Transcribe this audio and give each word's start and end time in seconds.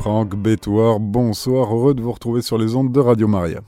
Franck 0.00 0.34
Bétoir, 0.34 0.98
bonsoir, 0.98 1.76
heureux 1.76 1.92
de 1.92 2.00
vous 2.00 2.12
retrouver 2.12 2.40
sur 2.40 2.56
les 2.56 2.74
ondes 2.74 2.90
de 2.90 3.00
Radio 3.00 3.28
Maria. 3.28 3.60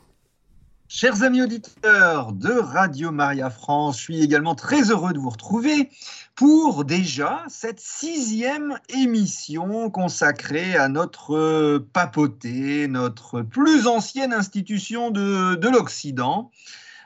Chers 0.89 1.23
amis 1.25 1.43
auditeurs 1.43 2.33
de 2.33 2.53
Radio 2.53 3.11
Maria 3.11 3.51
France, 3.51 3.99
je 3.99 4.03
suis 4.03 4.23
également 4.23 4.55
très 4.55 4.91
heureux 4.91 5.13
de 5.13 5.19
vous 5.19 5.29
retrouver 5.29 5.91
pour 6.35 6.87
déjà 6.87 7.45
cette 7.49 7.81
sixième 7.81 8.79
émission 8.89 9.91
consacrée 9.91 10.75
à 10.75 10.89
notre 10.89 11.85
papauté, 11.93 12.89
notre 12.89 13.43
plus 13.43 13.87
ancienne 13.87 14.33
institution 14.33 15.11
de, 15.11 15.57
de 15.57 15.69
l'Occident. 15.69 16.51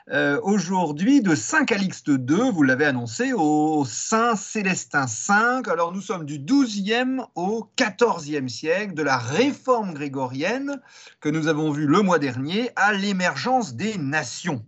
Euh, 0.09 0.39
aujourd'hui 0.41 1.21
de 1.21 1.35
Saint 1.35 1.65
Calixte 1.65 2.07
II, 2.07 2.49
vous 2.53 2.63
l'avez 2.63 2.85
annoncé, 2.85 3.33
au 3.33 3.83
Saint 3.83 4.37
Célestin 4.37 5.05
V. 5.05 5.69
Alors 5.69 5.91
nous 5.91 5.99
sommes 5.99 6.23
du 6.23 6.39
XIIe 6.39 7.19
au 7.35 7.69
XIVe 7.77 8.47
siècle, 8.47 8.93
de 8.93 9.03
la 9.03 9.17
réforme 9.17 9.93
grégorienne 9.93 10.79
que 11.19 11.27
nous 11.27 11.49
avons 11.49 11.71
vue 11.71 11.87
le 11.87 12.01
mois 12.03 12.19
dernier 12.19 12.69
à 12.77 12.93
l'émergence 12.93 13.75
des 13.75 13.97
nations. 13.97 14.63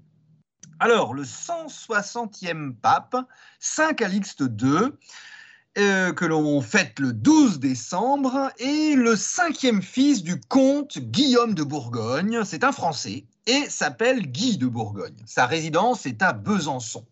Alors 0.77 1.13
le 1.13 1.23
160e 1.23 2.75
pape, 2.75 3.15
Saint 3.61 3.93
Calixte 3.93 4.41
II, 4.41 4.91
que 5.75 6.25
l'on 6.25 6.59
fête 6.59 6.99
le 6.99 7.13
12 7.13 7.61
décembre, 7.61 8.51
est 8.59 8.97
le 8.97 9.15
cinquième 9.15 9.81
fils 9.81 10.21
du 10.21 10.41
comte 10.41 10.99
Guillaume 10.99 11.53
de 11.53 11.63
Bourgogne. 11.63 12.41
C'est 12.43 12.65
un 12.65 12.73
Français 12.73 13.23
et 13.49 13.67
s'appelle 13.67 14.27
Guy 14.27 14.59
de 14.59 14.67
Bourgogne. 14.67 15.15
Sa 15.25 15.47
résidence 15.47 16.05
est 16.05 16.21
à 16.21 16.33
Besançon. 16.33 17.03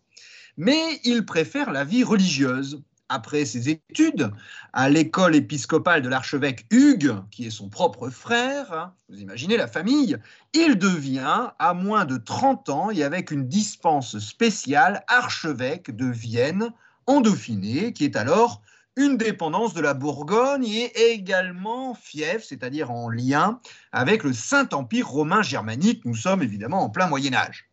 Mais 0.56 1.00
il 1.02 1.24
préfère 1.24 1.72
la 1.72 1.84
vie 1.84 2.04
religieuse. 2.04 2.80
Après 3.08 3.46
ses 3.46 3.70
études 3.70 4.30
à 4.74 4.90
l'école 4.90 5.34
épiscopale 5.34 6.02
de 6.02 6.10
l'archevêque 6.10 6.66
Hugues, 6.70 7.16
qui 7.30 7.46
est 7.46 7.50
son 7.50 7.70
propre 7.70 8.10
frère, 8.10 8.72
hein, 8.72 8.94
vous 9.08 9.18
imaginez 9.18 9.56
la 9.56 9.66
famille, 9.66 10.18
il 10.52 10.76
devient, 10.78 11.48
à 11.58 11.74
moins 11.74 12.04
de 12.04 12.18
30 12.18 12.68
ans 12.68 12.90
et 12.90 13.02
avec 13.02 13.30
une 13.30 13.48
dispense 13.48 14.18
spéciale, 14.18 15.04
archevêque 15.08 15.96
de 15.96 16.06
Vienne 16.06 16.70
en 17.06 17.22
Dauphiné, 17.22 17.94
qui 17.94 18.04
est 18.04 18.14
alors 18.14 18.60
une 18.98 19.16
dépendance 19.16 19.74
de 19.74 19.80
la 19.80 19.94
Bourgogne 19.94 20.66
et 20.66 21.12
également 21.12 21.94
fief, 21.94 22.44
c'est-à-dire 22.44 22.90
en 22.90 23.08
lien 23.08 23.60
avec 23.92 24.24
le 24.24 24.32
Saint-Empire 24.32 25.08
romain 25.08 25.40
germanique. 25.40 26.04
Nous 26.04 26.16
sommes 26.16 26.42
évidemment 26.42 26.82
en 26.82 26.90
plein 26.90 27.06
Moyen 27.06 27.32
Âge. 27.32 27.70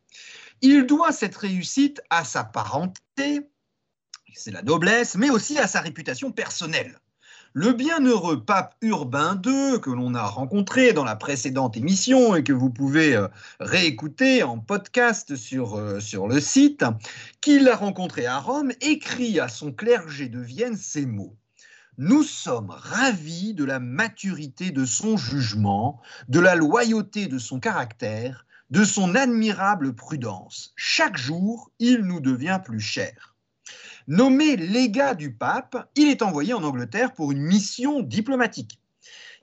Il 0.62 0.86
doit 0.86 1.12
cette 1.12 1.36
réussite 1.36 2.02
à 2.12 2.24
sa 2.24 2.44
parenté, 2.44 3.50
c'est 4.36 4.52
la 4.52 4.62
noblesse, 4.62 5.16
mais 5.16 5.32
aussi 5.32 5.58
à 5.58 5.68
sa 5.68 5.82
réputation 5.82 6.32
personnelle. 6.32 7.00
Le 7.58 7.72
bienheureux 7.72 8.44
pape 8.44 8.76
Urbain 8.82 9.42
II, 9.46 9.80
que 9.80 9.90
l'on 9.90 10.14
a 10.14 10.26
rencontré 10.26 10.92
dans 10.92 11.06
la 11.06 11.16
précédente 11.16 11.78
émission 11.78 12.36
et 12.36 12.44
que 12.44 12.52
vous 12.52 12.70
pouvez 12.70 13.16
euh, 13.16 13.30
réécouter 13.62 14.44
en 14.44 14.60
podcast 14.60 15.38
sur, 15.38 15.76
euh, 15.76 16.02
sur 16.02 16.28
le 16.28 16.42
site, 16.42 16.84
qu'il 17.40 17.70
a 17.70 17.78
rencontré 17.78 18.26
à 18.26 18.40
Rome, 18.40 18.74
écrit 18.82 19.40
à 19.40 19.48
son 19.48 19.72
clergé 19.72 20.28
de 20.28 20.42
Vienne 20.42 20.76
ces 20.76 21.06
mots. 21.06 21.38
Nous 21.98 22.24
sommes 22.24 22.72
ravis 22.72 23.54
de 23.54 23.64
la 23.64 23.80
maturité 23.80 24.72
de 24.72 24.84
son 24.84 25.16
jugement, 25.16 26.02
de 26.28 26.42
la 26.42 26.56
loyauté 26.56 27.28
de 27.28 27.38
son 27.38 27.62
caractère, 27.62 28.46
de 28.70 28.84
son 28.84 29.16
admirable 29.16 29.96
prudence. 29.96 30.74
Chaque 30.76 31.16
jour, 31.16 31.72
il 31.80 32.00
nous 32.00 32.20
devient 32.20 32.60
plus 32.62 32.82
cher. 32.82 33.35
Nommé 34.08 34.56
légat 34.56 35.16
du 35.16 35.34
pape, 35.34 35.90
il 35.96 36.10
est 36.10 36.22
envoyé 36.22 36.54
en 36.54 36.64
Angleterre 36.64 37.14
pour 37.14 37.32
une 37.32 37.42
mission 37.42 38.02
diplomatique. 38.02 38.80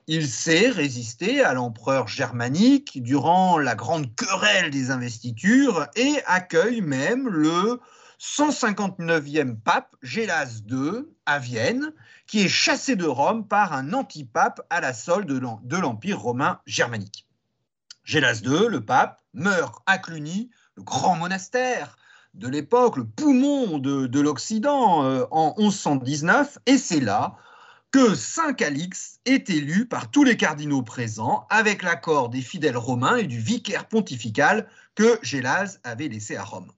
Il 0.07 0.27
sait 0.27 0.69
résister 0.69 1.43
à 1.43 1.53
l'empereur 1.53 2.07
germanique 2.07 3.03
durant 3.03 3.57
la 3.57 3.75
grande 3.75 4.15
querelle 4.15 4.71
des 4.71 4.89
investitures 4.89 5.87
et 5.95 6.15
accueille 6.25 6.79
même 6.79 7.27
le 7.27 7.81
159e 8.21 9.57
pape 9.57 9.95
Gélas 10.01 10.61
II 10.69 11.07
à 11.25 11.39
Vienne, 11.39 11.91
qui 12.25 12.41
est 12.41 12.49
chassé 12.49 12.95
de 12.95 13.05
Rome 13.05 13.45
par 13.45 13.73
un 13.73 13.91
antipape 13.91 14.61
à 14.69 14.79
la 14.79 14.93
solde 14.93 15.27
de 15.27 15.77
l'Empire 15.77 16.21
romain 16.21 16.61
germanique. 16.65 17.27
Gélas 18.05 18.41
II, 18.45 18.69
le 18.69 18.79
pape, 18.79 19.21
meurt 19.33 19.81
à 19.85 19.97
Cluny, 19.97 20.51
le 20.75 20.83
grand 20.83 21.17
monastère 21.17 21.97
de 22.33 22.47
l'époque, 22.47 22.97
le 22.97 23.05
poumon 23.05 23.77
de, 23.77 24.19
l'Occident 24.19 25.03
euh, 25.03 25.25
en 25.31 25.53
1119, 25.57 26.57
et 26.65 26.77
c'est 26.77 26.99
là 26.99 27.35
que 27.91 28.15
Saint 28.15 28.53
Calix 28.53 29.19
est 29.25 29.51
élu 29.51 29.85
par 29.85 30.09
tous 30.09 30.23
les 30.23 30.35
cardinaux 30.35 30.81
présents 30.81 31.45
avec 31.51 31.83
l'accord 31.83 32.29
des 32.29 32.41
fidèles 32.41 32.77
romains 32.77 33.17
et 33.17 33.27
du 33.27 33.39
vicaire 33.39 33.87
pontifical 33.87 34.67
que 34.95 35.19
Gélase 35.21 35.79
avait 35.83 36.07
laissé 36.07 36.35
à 36.35 36.43
Rome. 36.43 36.71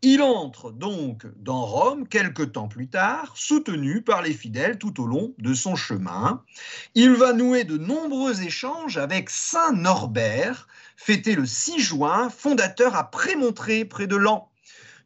Il 0.00 0.22
entre 0.22 0.70
donc 0.70 1.26
dans 1.36 1.64
Rome 1.66 2.08
quelque 2.08 2.42
temps 2.42 2.68
plus 2.68 2.88
tard, 2.88 3.32
soutenu 3.36 4.02
par 4.02 4.22
les 4.22 4.32
fidèles 4.32 4.78
tout 4.78 5.02
au 5.02 5.06
long 5.06 5.34
de 5.38 5.52
son 5.52 5.76
chemin. 5.76 6.42
Il 6.94 7.12
va 7.12 7.34
nouer 7.34 7.64
de 7.64 7.76
nombreux 7.76 8.42
échanges 8.42 8.96
avec 8.96 9.28
Saint 9.28 9.72
Norbert, 9.72 10.66
fêté 10.96 11.34
le 11.34 11.46
6 11.46 11.78
juin, 11.78 12.30
fondateur 12.30 12.94
à 12.96 13.10
Prémontré, 13.10 13.84
près 13.84 14.06
de 14.06 14.16
Lens 14.16 14.44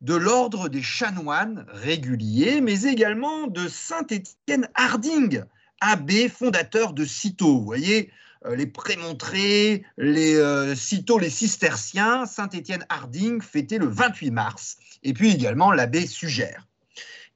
de 0.00 0.14
l'ordre 0.14 0.68
des 0.68 0.82
chanoines 0.82 1.66
réguliers, 1.68 2.60
mais 2.60 2.82
également 2.82 3.46
de 3.46 3.68
Saint-Étienne 3.68 4.68
Harding, 4.74 5.42
abbé 5.80 6.28
fondateur 6.28 6.92
de 6.92 7.04
Cîteaux. 7.04 7.58
Vous 7.58 7.64
voyez, 7.64 8.10
euh, 8.46 8.54
les 8.54 8.66
prémontrés, 8.66 9.84
les 9.96 10.36
euh, 10.36 10.74
Cîteaux, 10.74 11.18
les 11.18 11.30
cisterciens, 11.30 12.26
Saint-Étienne 12.26 12.86
Harding 12.88 13.40
fêté 13.40 13.78
le 13.78 13.86
28 13.86 14.30
mars, 14.30 14.76
et 15.02 15.12
puis 15.12 15.32
également 15.32 15.72
l'abbé 15.72 16.06
Sugère. 16.06 16.66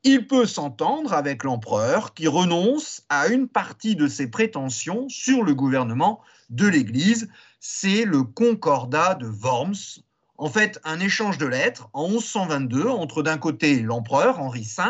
Il 0.04 0.26
peut 0.26 0.46
s'entendre 0.46 1.12
avec 1.12 1.44
l'empereur 1.44 2.14
qui 2.14 2.26
renonce 2.26 3.02
à 3.08 3.28
une 3.28 3.48
partie 3.48 3.94
de 3.94 4.08
ses 4.08 4.28
prétentions 4.28 5.08
sur 5.08 5.44
le 5.44 5.54
gouvernement 5.54 6.20
de 6.50 6.66
l'Église. 6.66 7.28
C'est 7.60 8.04
le 8.04 8.24
concordat 8.24 9.14
de 9.14 9.26
Worms 9.26 10.02
en 10.38 10.48
fait 10.48 10.81
un 10.84 11.00
échange 11.00 11.38
de 11.38 11.47
lettres 11.47 11.88
en 11.93 12.09
1122 12.09 12.88
entre 12.88 13.22
d'un 13.22 13.38
côté 13.38 13.81
l'empereur 13.81 14.41
Henri 14.41 14.62
V 14.62 14.84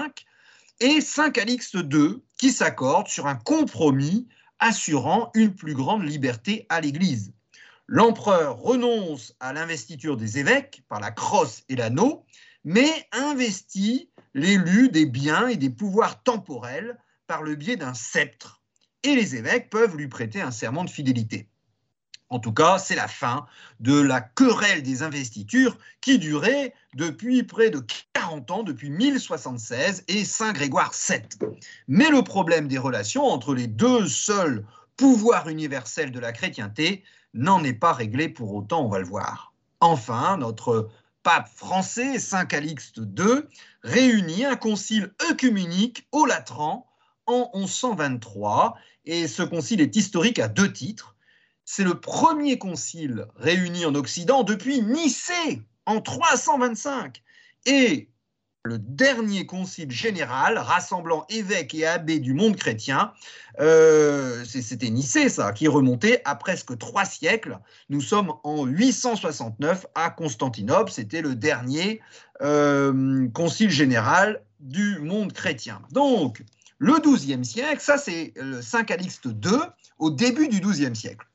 et 0.81 1.01
Saint 1.01 1.31
Calixte 1.31 1.75
II 1.75 2.23
qui 2.39 2.51
s'accordent 2.51 3.09
sur 3.09 3.27
un 3.27 3.37
compromis 3.37 4.29
assurant 4.59 5.31
une 5.35 5.55
plus 5.55 5.75
grande 5.75 6.05
liberté 6.05 6.67
à 6.69 6.81
l'Église. 6.81 7.33
L'empereur 7.87 8.59
renonce 8.59 9.35
à 9.41 9.53
l'investiture 9.53 10.17
des 10.17 10.39
évêques 10.39 10.83
par 10.89 11.01
la 11.01 11.11
crosse 11.11 11.63
et 11.69 11.77
l'anneau, 11.77 12.25
mais 12.65 13.09
investit 13.13 14.09
l'élu 14.35 14.89
des 14.89 15.05
biens 15.05 15.49
et 15.49 15.57
des 15.57 15.71
pouvoirs 15.71 16.23
temporels 16.23 16.97
par 17.27 17.43
le 17.43 17.55
biais 17.55 17.77
d'un 17.77 17.95
sceptre, 17.95 18.63
et 19.03 19.15
les 19.15 19.37
évêques 19.37 19.69
peuvent 19.69 19.97
lui 19.97 20.09
prêter 20.09 20.41
un 20.41 20.51
serment 20.51 20.85
de 20.85 20.91
fidélité. 20.91 21.49
En 22.33 22.39
tout 22.39 22.55
cas, 22.55 22.79
c'est 22.79 22.95
la 22.95 23.09
fin 23.09 23.45
de 23.81 24.01
la 24.01 24.23
querelle 24.23 24.83
des 24.83 25.03
investitures 25.03 25.77
qui 26.01 26.19
durait 26.19 26.73
depuis 26.95 27.43
près 27.43 27.69
de 27.69 27.85
40 28.15 28.51
ans, 28.51 28.63
depuis 28.63 28.89
1076 28.89 30.05
et 30.09 30.25
Saint 30.25 30.55
Grégoire 30.55 30.93
VII. 30.95 31.21
Mais 31.89 32.09
le 32.09 32.23
problème 32.23 32.69
des 32.69 32.79
relations 32.79 33.27
entre 33.27 33.55
les 33.55 33.67
deux 33.67 34.09
seuls 34.09 34.65
pouvoirs 34.97 35.47
universels 35.51 36.11
de 36.11 36.19
la 36.19 36.33
chrétienté 36.33 37.05
n'en 37.35 37.63
est 37.65 37.75
pas 37.75 37.93
réglé 37.93 38.31
pour 38.31 38.55
autant, 38.55 38.87
on 38.87 38.89
va 38.89 39.01
le 39.01 39.07
voir. 39.07 39.53
Enfin, 39.81 40.39
notre 40.39 40.89
pape 41.23 41.51
français, 41.55 42.19
Saint 42.19 42.47
Calixte 42.47 42.97
II, 42.97 43.43
réunit 43.83 44.47
un 44.47 44.57
concile 44.57 45.13
œcuménique 45.31 46.09
au 46.13 46.25
Latran 46.25 46.87
en 47.27 47.51
1123, 47.53 48.75
et 49.05 49.29
ce 49.29 49.43
concile 49.43 49.83
est 49.83 49.97
historique 49.97 50.39
à 50.39 50.49
deux 50.49 50.73
titres 50.73 51.13
c'est 51.65 51.85
le 51.85 52.01
premier 52.01 52.59
concile 52.59 53.27
réuni 53.37 53.85
en 53.87 53.95
Occident 53.95 54.43
depuis 54.43 54.83
Nicée 54.83 55.63
en 55.87 56.01
325 56.01 57.23
et 57.67 58.09
le 58.65 58.79
dernier 58.79 59.45
concile 59.45 59.91
général 59.91 60.57
rassemblant 60.57 61.27
évêques 61.29 61.75
et 61.75 61.85
abbés 61.85 62.21
du 62.21 62.33
monde 62.33 62.57
chrétien, 62.57 63.13
euh, 63.59 64.45
c'était 64.45 64.91
Nicée 64.91 65.29
ça, 65.29 65.53
qui 65.53 65.67
remontait 65.67 66.23
à 66.25 66.37
presque 66.37 66.79
trois 66.79 67.05
siècles. 67.05 67.59
Nous 67.89 68.01
sommes 68.01 68.33
en 68.45 68.65
869 68.65 69.87
à 69.97 70.11
Constantinople, 70.11 70.93
c'était 70.93 71.23
le 71.23 71.35
dernier 71.35 72.01
euh, 72.41 73.29
concile 73.31 73.71
général 73.71 74.43
du 74.61 75.01
monde 75.01 75.33
chrétien. 75.33 75.83
Donc, 75.91 76.45
le 76.79 76.95
XIIe 77.01 77.45
siècle, 77.45 77.81
ça 77.81 77.99
c'est 77.99 78.33
le 78.37 78.63
Saint 78.63 78.85
Calixte 78.85 79.25
II 79.25 79.59
au 79.99 80.11
début 80.11 80.47
du 80.47 80.61
XIIe 80.61 80.95
siècle. 80.95 81.27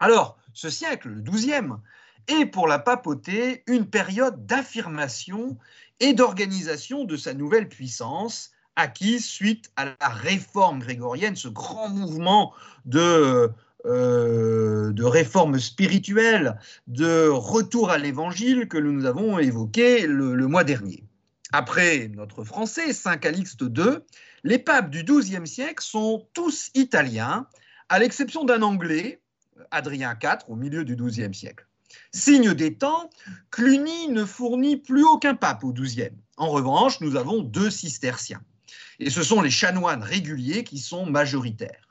Alors, 0.00 0.38
ce 0.52 0.70
siècle, 0.70 1.08
le 1.08 1.20
XIIe, 1.20 1.74
est 2.28 2.46
pour 2.46 2.68
la 2.68 2.78
papauté 2.78 3.62
une 3.66 3.86
période 3.86 4.46
d'affirmation 4.46 5.56
et 6.00 6.12
d'organisation 6.12 7.04
de 7.04 7.16
sa 7.16 7.34
nouvelle 7.34 7.68
puissance 7.68 8.52
acquise 8.76 9.24
suite 9.24 9.72
à 9.76 9.86
la 9.86 10.08
réforme 10.08 10.78
grégorienne, 10.78 11.34
ce 11.34 11.48
grand 11.48 11.88
mouvement 11.88 12.54
de, 12.84 13.50
euh, 13.86 14.92
réforme 14.98 15.58
spirituelle, 15.58 16.58
de 16.86 17.28
retour 17.28 17.90
à 17.90 17.98
l'évangile 17.98 18.68
que 18.68 18.78
nous 18.78 19.04
avons 19.04 19.38
évoqué 19.38 20.06
le, 20.06 20.34
le 20.34 20.46
mois 20.46 20.64
dernier. 20.64 21.02
Après 21.52 22.08
notre 22.14 22.44
français, 22.44 22.92
Saint 22.92 23.16
Calixte 23.16 23.62
II, 23.62 23.98
les 24.44 24.58
papes 24.58 24.90
du 24.90 25.02
XIIe 25.02 25.46
siècle 25.46 25.82
sont 25.82 26.28
tous 26.32 26.70
italiens, 26.74 27.46
à 27.88 27.98
l'exception 27.98 28.44
d'un 28.44 28.62
anglais, 28.62 29.20
Adrien 29.70 30.16
IV, 30.22 30.38
au 30.48 30.56
milieu 30.56 30.84
du 30.84 30.96
XIIe 30.96 31.34
siècle. 31.34 31.66
Signe 32.12 32.54
des 32.54 32.74
temps, 32.74 33.10
Cluny 33.50 34.08
ne 34.08 34.24
fournit 34.24 34.76
plus 34.76 35.04
aucun 35.04 35.34
pape 35.34 35.64
au 35.64 35.72
XIIe. 35.72 36.12
En 36.36 36.48
revanche, 36.48 37.00
nous 37.00 37.16
avons 37.16 37.42
deux 37.42 37.70
cisterciens. 37.70 38.42
Et 38.98 39.10
ce 39.10 39.22
sont 39.22 39.40
les 39.40 39.50
chanoines 39.50 40.02
réguliers 40.02 40.64
qui 40.64 40.78
sont 40.78 41.06
majoritaires. 41.06 41.88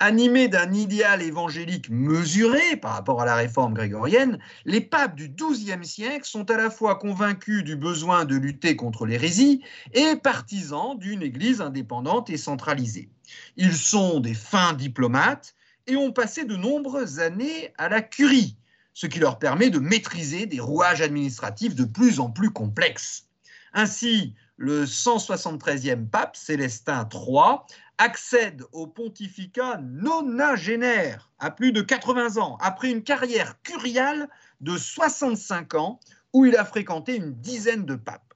Animés 0.00 0.48
d'un 0.48 0.72
idéal 0.72 1.22
évangélique 1.22 1.88
mesuré 1.88 2.76
par 2.76 2.94
rapport 2.94 3.22
à 3.22 3.24
la 3.24 3.36
réforme 3.36 3.74
grégorienne, 3.74 4.38
les 4.64 4.80
papes 4.80 5.14
du 5.14 5.28
XIIe 5.28 5.84
siècle 5.84 6.26
sont 6.26 6.50
à 6.50 6.56
la 6.56 6.70
fois 6.70 6.96
convaincus 6.96 7.62
du 7.62 7.76
besoin 7.76 8.24
de 8.24 8.34
lutter 8.34 8.74
contre 8.74 9.06
l'hérésie 9.06 9.62
et 9.92 10.16
partisans 10.16 10.98
d'une 10.98 11.22
Église 11.22 11.60
indépendante 11.60 12.30
et 12.30 12.36
centralisée. 12.36 13.10
Ils 13.56 13.76
sont 13.76 14.18
des 14.18 14.34
fins 14.34 14.72
diplomates 14.72 15.54
et 15.86 15.96
ont 15.96 16.12
passé 16.12 16.44
de 16.44 16.56
nombreuses 16.56 17.18
années 17.18 17.72
à 17.78 17.88
la 17.88 18.02
curie, 18.02 18.56
ce 18.94 19.06
qui 19.06 19.18
leur 19.18 19.38
permet 19.38 19.70
de 19.70 19.78
maîtriser 19.78 20.46
des 20.46 20.60
rouages 20.60 21.00
administratifs 21.00 21.74
de 21.74 21.84
plus 21.84 22.20
en 22.20 22.30
plus 22.30 22.50
complexes. 22.50 23.26
Ainsi, 23.72 24.34
le 24.56 24.84
173e 24.84 26.06
pape, 26.08 26.36
Célestin 26.36 27.08
III, 27.12 27.58
accède 27.98 28.64
au 28.72 28.86
pontificat 28.86 29.80
nonagénaire 29.82 31.30
à 31.38 31.50
plus 31.50 31.72
de 31.72 31.82
80 31.82 32.36
ans, 32.36 32.56
après 32.60 32.90
une 32.90 33.02
carrière 33.02 33.60
curiale 33.62 34.28
de 34.60 34.76
65 34.76 35.74
ans 35.74 36.00
où 36.32 36.46
il 36.46 36.56
a 36.56 36.64
fréquenté 36.64 37.16
une 37.16 37.34
dizaine 37.34 37.84
de 37.84 37.94
papes. 37.94 38.34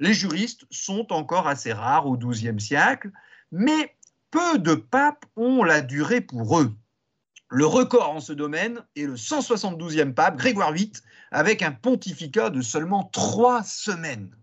Les 0.00 0.14
juristes 0.14 0.64
sont 0.70 1.12
encore 1.12 1.48
assez 1.48 1.72
rares 1.72 2.06
au 2.06 2.16
XIIe 2.16 2.60
siècle, 2.60 3.10
mais 3.50 3.96
peu 4.30 4.58
de 4.58 4.74
papes 4.74 5.24
ont 5.36 5.64
la 5.64 5.80
durée 5.80 6.20
pour 6.20 6.60
eux. 6.60 6.74
Le 7.50 7.66
record 7.66 8.10
en 8.10 8.20
ce 8.20 8.32
domaine 8.32 8.84
est 8.94 9.04
le 9.04 9.14
172e 9.14 10.12
pape, 10.12 10.36
Grégoire 10.36 10.72
VIII, 10.72 10.92
avec 11.30 11.62
un 11.62 11.72
pontificat 11.72 12.50
de 12.50 12.60
seulement 12.60 13.04
trois 13.04 13.62
semaines. 13.62 14.36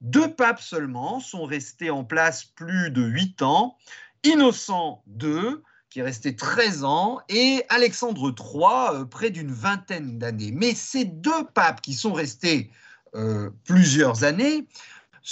Deux 0.00 0.34
papes 0.34 0.60
seulement 0.60 1.20
sont 1.20 1.44
restés 1.44 1.90
en 1.90 2.04
place 2.04 2.44
plus 2.44 2.90
de 2.90 3.02
huit 3.02 3.40
ans. 3.42 3.76
Innocent 4.24 5.04
II, 5.20 5.58
qui 5.90 6.00
est 6.00 6.02
resté 6.02 6.34
13 6.34 6.82
ans, 6.82 7.20
et 7.28 7.64
Alexandre 7.68 8.34
III, 8.36 9.00
euh, 9.00 9.04
près 9.04 9.30
d'une 9.30 9.52
vingtaine 9.52 10.18
d'années. 10.18 10.50
Mais 10.52 10.74
ces 10.74 11.04
deux 11.04 11.46
papes 11.54 11.82
qui 11.82 11.94
sont 11.94 12.12
restés 12.12 12.72
euh, 13.14 13.50
plusieurs 13.64 14.24
années 14.24 14.66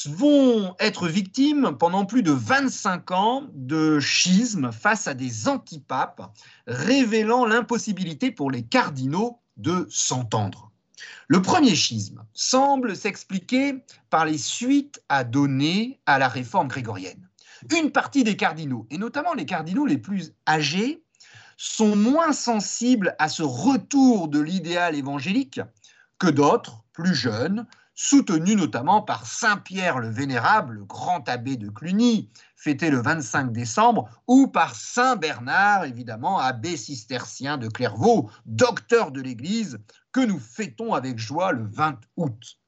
vont 0.06 0.74
être 0.78 1.06
victimes 1.06 1.76
pendant 1.78 2.06
plus 2.06 2.22
de 2.22 2.32
25 2.32 3.10
ans 3.10 3.46
de 3.52 4.00
schisme 4.00 4.72
face 4.72 5.06
à 5.06 5.14
des 5.14 5.48
antipapes, 5.48 6.32
révélant 6.66 7.44
l'impossibilité 7.44 8.30
pour 8.30 8.50
les 8.50 8.62
cardinaux 8.62 9.40
de 9.56 9.86
s'entendre. 9.90 10.70
Le 11.28 11.42
premier 11.42 11.74
schisme 11.74 12.24
semble 12.32 12.96
s'expliquer 12.96 13.84
par 14.08 14.24
les 14.24 14.38
suites 14.38 15.02
à 15.08 15.24
donner 15.24 16.00
à 16.06 16.18
la 16.18 16.28
réforme 16.28 16.68
grégorienne. 16.68 17.28
Une 17.70 17.92
partie 17.92 18.24
des 18.24 18.36
cardinaux, 18.36 18.86
et 18.90 18.98
notamment 18.98 19.34
les 19.34 19.46
cardinaux 19.46 19.86
les 19.86 19.98
plus 19.98 20.32
âgés, 20.48 21.04
sont 21.56 21.94
moins 21.94 22.32
sensibles 22.32 23.14
à 23.18 23.28
ce 23.28 23.42
retour 23.42 24.28
de 24.28 24.40
l'idéal 24.40 24.96
évangélique 24.96 25.60
que 26.18 26.28
d'autres, 26.28 26.82
plus 26.92 27.14
jeunes, 27.14 27.66
soutenus 27.94 28.56
notamment 28.56 29.02
par 29.02 29.26
Saint 29.26 29.58
Pierre 29.58 29.98
le 29.98 30.08
Vénérable, 30.08 30.74
le 30.74 30.84
grand 30.84 31.28
abbé 31.28 31.56
de 31.56 31.68
Cluny, 31.68 32.30
fêté 32.56 32.90
le 32.90 33.02
25 33.02 33.52
décembre, 33.52 34.08
ou 34.26 34.48
par 34.48 34.74
Saint 34.74 35.16
Bernard, 35.16 35.84
évidemment, 35.84 36.38
abbé 36.38 36.76
cistercien 36.76 37.58
de 37.58 37.68
Clairvaux, 37.68 38.30
docteur 38.46 39.10
de 39.10 39.20
l'Église, 39.20 39.78
que 40.12 40.20
nous 40.20 40.38
fêtons 40.38 40.94
avec 40.94 41.18
joie 41.18 41.52
le 41.52 41.66
20 41.66 41.98
août. 42.16 42.58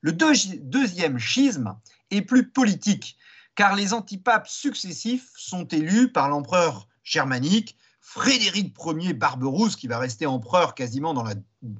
Le 0.00 0.12
deuxième 0.12 1.18
schisme 1.18 1.76
est 2.10 2.22
plus 2.22 2.48
politique, 2.48 3.16
car 3.54 3.76
les 3.76 3.92
antipapes 3.92 4.48
successifs 4.48 5.30
sont 5.36 5.66
élus 5.68 6.10
par 6.10 6.28
l'empereur 6.28 6.88
germanique 7.04 7.76
Frédéric 8.02 8.74
Ier 8.84 9.14
Barberousse, 9.14 9.76
qui 9.76 9.86
va 9.86 9.98
rester 9.98 10.26
empereur 10.26 10.74
quasiment 10.74 11.14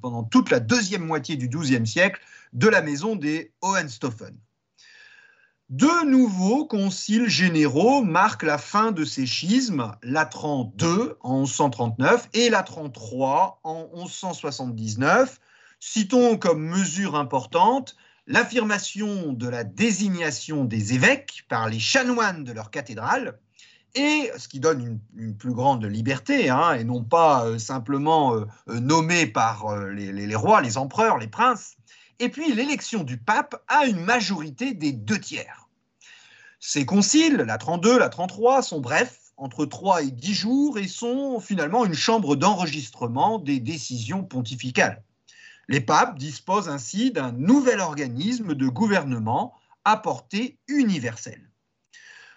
pendant 0.01 0.23
toute 0.23 0.49
la 0.49 0.59
deuxième 0.59 1.05
moitié 1.05 1.35
du 1.35 1.49
XIIe 1.49 1.85
siècle, 1.85 2.21
de 2.53 2.67
la 2.67 2.81
maison 2.81 3.15
des 3.15 3.53
Hohenstaufen. 3.61 4.35
Deux 5.69 6.05
nouveaux 6.05 6.65
conciles 6.65 7.27
généraux 7.27 8.03
marquent 8.03 8.43
la 8.43 8.57
fin 8.57 8.91
de 8.91 9.03
ces 9.03 9.25
schismes, 9.25 9.91
Latran 10.01 10.73
II 10.81 11.13
en 11.21 11.41
1139 11.41 12.29
et 12.33 12.49
Latran 12.49 12.91
III 12.95 13.57
en 13.63 13.89
1179. 13.93 15.39
Citons 15.79 16.37
comme 16.37 16.63
mesure 16.63 17.15
importante 17.15 17.95
l'affirmation 18.27 19.33
de 19.33 19.49
la 19.49 19.63
désignation 19.63 20.63
des 20.63 20.93
évêques 20.93 21.43
par 21.49 21.67
les 21.67 21.79
chanoines 21.79 22.43
de 22.43 22.53
leur 22.53 22.71
cathédrale, 22.71 23.39
et 23.95 24.31
ce 24.37 24.47
qui 24.47 24.59
donne 24.59 24.99
une, 25.15 25.35
plus 25.35 25.53
grande 25.53 25.85
liberté, 25.85 26.49
hein, 26.49 26.73
et 26.73 26.83
non 26.83 27.03
pas 27.03 27.45
euh, 27.45 27.59
simplement 27.59 28.35
euh, 28.35 28.45
euh, 28.69 28.79
nommé 28.79 29.27
par 29.27 29.75
les, 29.87 30.35
rois, 30.35 30.61
les 30.61 30.77
empereurs, 30.77 31.17
les 31.17 31.27
princes, 31.27 31.75
et 32.19 32.29
puis 32.29 32.53
l'élection 32.53 33.03
du 33.03 33.17
pape 33.17 33.61
à 33.67 33.85
une 33.85 33.99
majorité 33.99 34.73
des 34.73 34.91
deux 34.91 35.19
tiers. 35.19 35.69
Ces 36.59 36.85
conciles, 36.85 37.37
la 37.37 37.57
32, 37.57 37.99
la 37.99 38.09
33, 38.09 38.63
sont 38.63 38.79
brefs, 38.79 39.19
entre 39.37 39.65
3 39.65 40.03
et 40.03 40.11
10 40.11 40.33
jours, 40.33 40.77
et 40.79 40.87
sont 40.87 41.39
finalement 41.39 41.85
une 41.85 41.93
chambre 41.93 42.35
d'enregistrement 42.35 43.39
des 43.39 43.59
décisions 43.59 44.23
pontificales. 44.23 45.03
Les 45.67 45.81
papes 45.81 46.17
disposent 46.17 46.69
ainsi 46.69 47.11
d'un 47.11 47.31
nouvel 47.31 47.79
organisme 47.79 48.53
de 48.53 48.67
gouvernement 48.67 49.53
à 49.85 49.97
portée 49.97 50.57
universelle. 50.67 51.49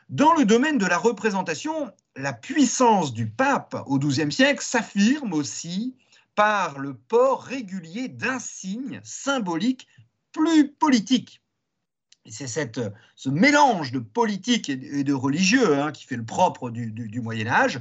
Dans 0.09 0.35
le 0.35 0.45
domaine 0.45 0.79
de 0.79 0.87
la 0.87 0.99
représentation, 0.99 1.93
la 2.15 2.33
puissance 2.33 3.13
du 3.13 3.27
pape 3.27 3.77
au 3.87 3.99
XIIe 3.99 4.31
siècle 4.31 4.63
s'affirme 4.63 5.33
aussi 5.33 5.97
par 6.37 6.79
le 6.79 6.95
port 6.95 7.43
régulier 7.43 8.07
d'insignes 8.09 9.01
symboliques 9.03 9.89
plus 10.31 10.69
politiques. 10.69 11.43
C'est 12.29 12.47
ce 12.47 13.29
mélange 13.29 13.91
de 13.91 13.99
politique 13.99 14.69
et 14.69 15.05
de 15.05 15.13
religieux 15.13 15.81
hein, 15.81 15.91
qui 15.91 16.05
fait 16.05 16.17
le 16.17 16.25
propre 16.25 16.71
du, 16.71 17.21
Moyen 17.21 17.49
Âge. 17.49 17.81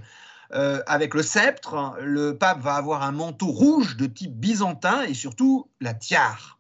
Euh, 0.54 0.82
avec 0.88 1.14
le 1.14 1.22
sceptre, 1.22 1.96
le 2.02 2.38
pape 2.38 2.62
va 2.62 2.76
avoir 2.76 3.04
un 3.04 3.12
manteau 3.12 3.48
rouge 3.48 3.98
de 3.98 4.06
type 4.06 4.34
byzantin 4.34 5.04
et 5.04 5.14
surtout 5.14 5.70
la 5.80 5.94
tiare. 5.94 6.60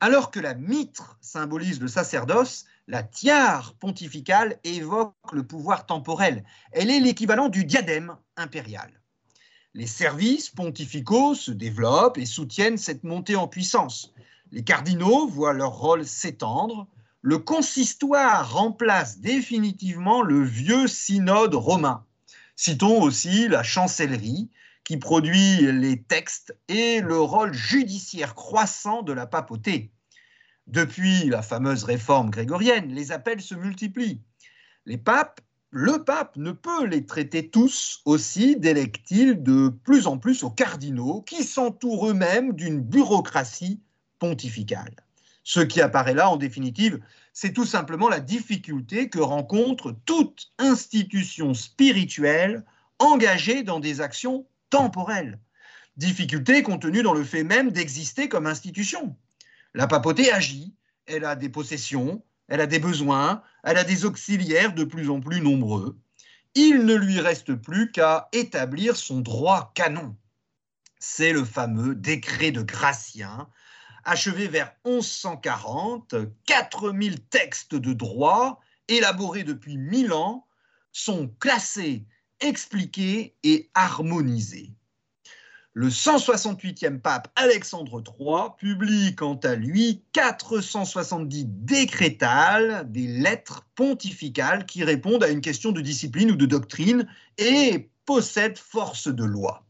Alors 0.00 0.30
que 0.30 0.40
la 0.40 0.54
mitre 0.54 1.18
symbolise 1.20 1.80
le 1.80 1.88
sacerdoce, 1.88 2.66
la 2.90 3.04
tiare 3.04 3.74
pontificale 3.74 4.58
évoque 4.64 5.14
le 5.32 5.44
pouvoir 5.44 5.86
temporel. 5.86 6.42
Elle 6.72 6.90
est 6.90 6.98
l'équivalent 6.98 7.48
du 7.48 7.64
diadème 7.64 8.16
impérial. 8.36 8.90
Les 9.74 9.86
services 9.86 10.50
pontificaux 10.50 11.36
se 11.36 11.52
développent 11.52 12.18
et 12.18 12.26
soutiennent 12.26 12.78
cette 12.78 13.04
montée 13.04 13.36
en 13.36 13.46
puissance. 13.46 14.12
Les 14.50 14.64
cardinaux 14.64 15.28
voient 15.28 15.52
leur 15.52 15.78
rôle 15.78 16.04
s'étendre. 16.04 16.88
Le 17.22 17.38
consistoire 17.38 18.52
remplace 18.52 19.20
définitivement 19.20 20.22
le 20.22 20.42
vieux 20.42 20.88
synode 20.88 21.54
romain. 21.54 22.04
Citons 22.56 23.00
aussi 23.00 23.46
la 23.46 23.62
chancellerie 23.62 24.50
qui 24.82 24.96
produit 24.96 25.60
les 25.60 26.02
textes 26.02 26.56
et 26.66 27.00
le 27.00 27.20
rôle 27.20 27.54
judiciaire 27.54 28.34
croissant 28.34 29.02
de 29.02 29.12
la 29.12 29.28
papauté. 29.28 29.92
Depuis 30.70 31.24
la 31.24 31.42
fameuse 31.42 31.82
réforme 31.82 32.30
grégorienne, 32.30 32.94
les 32.94 33.10
appels 33.10 33.40
se 33.40 33.56
multiplient. 33.56 34.20
Les 34.86 34.98
papes, 34.98 35.40
le 35.70 36.04
pape 36.04 36.36
ne 36.36 36.52
peut 36.52 36.86
les 36.86 37.04
traiter 37.04 37.48
tous 37.48 38.02
aussi, 38.04 38.54
délègue-t-il 38.54 39.42
de 39.42 39.68
plus 39.68 40.06
en 40.06 40.16
plus 40.16 40.44
aux 40.44 40.50
cardinaux 40.50 41.22
qui 41.22 41.42
s'entourent 41.42 42.10
eux-mêmes 42.10 42.52
d'une 42.52 42.80
bureaucratie 42.80 43.80
pontificale. 44.20 44.94
Ce 45.42 45.58
qui 45.58 45.80
apparaît 45.80 46.14
là, 46.14 46.30
en 46.30 46.36
définitive, 46.36 47.00
c'est 47.32 47.52
tout 47.52 47.66
simplement 47.66 48.08
la 48.08 48.20
difficulté 48.20 49.08
que 49.08 49.18
rencontre 49.18 49.96
toute 50.04 50.52
institution 50.58 51.52
spirituelle 51.52 52.64
engagée 53.00 53.64
dans 53.64 53.80
des 53.80 54.00
actions 54.00 54.46
temporelles. 54.70 55.40
Difficulté 55.96 56.62
contenue 56.62 57.02
dans 57.02 57.14
le 57.14 57.24
fait 57.24 57.42
même 57.42 57.72
d'exister 57.72 58.28
comme 58.28 58.46
institution. 58.46 59.16
La 59.74 59.86
papauté 59.86 60.32
agit, 60.32 60.74
elle 61.06 61.24
a 61.24 61.36
des 61.36 61.48
possessions, 61.48 62.24
elle 62.48 62.60
a 62.60 62.66
des 62.66 62.80
besoins, 62.80 63.42
elle 63.62 63.78
a 63.78 63.84
des 63.84 64.04
auxiliaires 64.04 64.74
de 64.74 64.84
plus 64.84 65.10
en 65.10 65.20
plus 65.20 65.40
nombreux. 65.40 65.98
Il 66.54 66.84
ne 66.84 66.94
lui 66.94 67.20
reste 67.20 67.54
plus 67.54 67.92
qu'à 67.92 68.28
établir 68.32 68.96
son 68.96 69.20
droit 69.20 69.70
canon. 69.74 70.16
C'est 70.98 71.32
le 71.32 71.44
fameux 71.44 71.94
décret 71.94 72.50
de 72.50 72.62
Gratien, 72.62 73.48
achevé 74.04 74.48
vers 74.48 74.74
1140. 74.84 76.16
4000 76.46 77.20
textes 77.26 77.76
de 77.76 77.92
droit, 77.92 78.60
élaborés 78.88 79.44
depuis 79.44 79.76
1000 79.76 80.12
ans, 80.12 80.48
sont 80.90 81.28
classés, 81.38 82.06
expliqués 82.40 83.36
et 83.44 83.70
harmonisés. 83.74 84.74
Le 85.72 85.88
168e 85.88 86.98
pape 86.98 87.28
Alexandre 87.36 88.02
III 88.02 88.56
publie 88.58 89.14
quant 89.14 89.36
à 89.36 89.54
lui 89.54 90.02
470 90.10 91.44
décrétales, 91.46 92.90
des 92.90 93.06
lettres 93.06 93.64
pontificales 93.76 94.66
qui 94.66 94.82
répondent 94.82 95.22
à 95.22 95.28
une 95.28 95.40
question 95.40 95.70
de 95.70 95.80
discipline 95.80 96.32
ou 96.32 96.34
de 96.34 96.46
doctrine 96.46 97.06
et 97.38 97.88
possèdent 98.04 98.58
force 98.58 99.06
de 99.06 99.22
loi. 99.22 99.64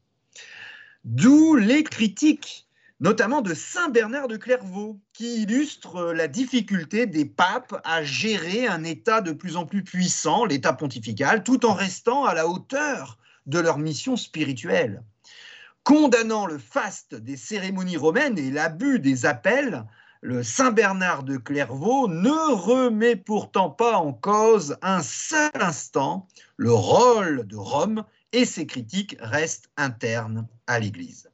D'où 1.05 1.55
les 1.57 1.85
critiques, 1.85 2.67
notamment 3.01 3.43
de 3.43 3.53
Saint 3.53 3.91
Bernard 3.91 4.29
de 4.29 4.39
Clairvaux, 4.39 4.99
qui 5.13 5.43
illustrent 5.43 6.15
la 6.15 6.29
difficulté 6.29 7.05
des 7.05 7.27
papes 7.27 7.79
à 7.85 8.03
gérer 8.05 8.67
un 8.67 8.85
État 8.85 9.21
de 9.21 9.33
plus 9.33 9.57
en 9.57 9.67
plus 9.67 9.85
puissant, 9.85 10.47
l'État 10.47 10.73
pontifical, 10.73 11.45
tout 11.45 11.67
en 11.67 11.75
restant 11.75 12.25
à 12.25 12.33
la 12.33 12.49
hauteur 12.49 13.19
de 13.45 13.59
leur 13.59 13.77
mission 13.77 14.17
spirituelle 14.17 15.03
condamnant 15.91 16.47
le 16.47 16.59
faste 16.59 17.17
des 17.17 17.37
cérémonies 17.37 17.97
romaines 17.97 18.39
et 18.39 18.53
l'abus 18.53 19.01
des 19.01 19.27
appels, 19.27 19.85
le 20.21 20.45
Saint 20.45 20.71
Bernard 20.71 21.25
de 21.25 21.37
Clairvaux 21.37 22.07
ne 22.07 22.55
remet 22.55 23.17
pourtant 23.17 23.71
pas 23.71 23.97
en 23.97 24.13
cause 24.13 24.77
un 24.83 25.03
seul 25.03 25.51
instant 25.55 26.29
le 26.57 26.73
rôle 26.73 27.45
de 27.45 27.57
Rome 27.57 28.05
et 28.31 28.45
ses 28.45 28.69
critiques 28.69 29.17
restent 29.19 29.69
internes 29.77 30.47
à 30.69 30.79
l'Église. 30.79 31.29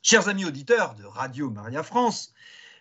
Chers 0.00 0.30
amis 0.30 0.46
auditeurs 0.46 0.94
de 0.94 1.04
Radio 1.04 1.50
Maria 1.50 1.82
France, 1.82 2.32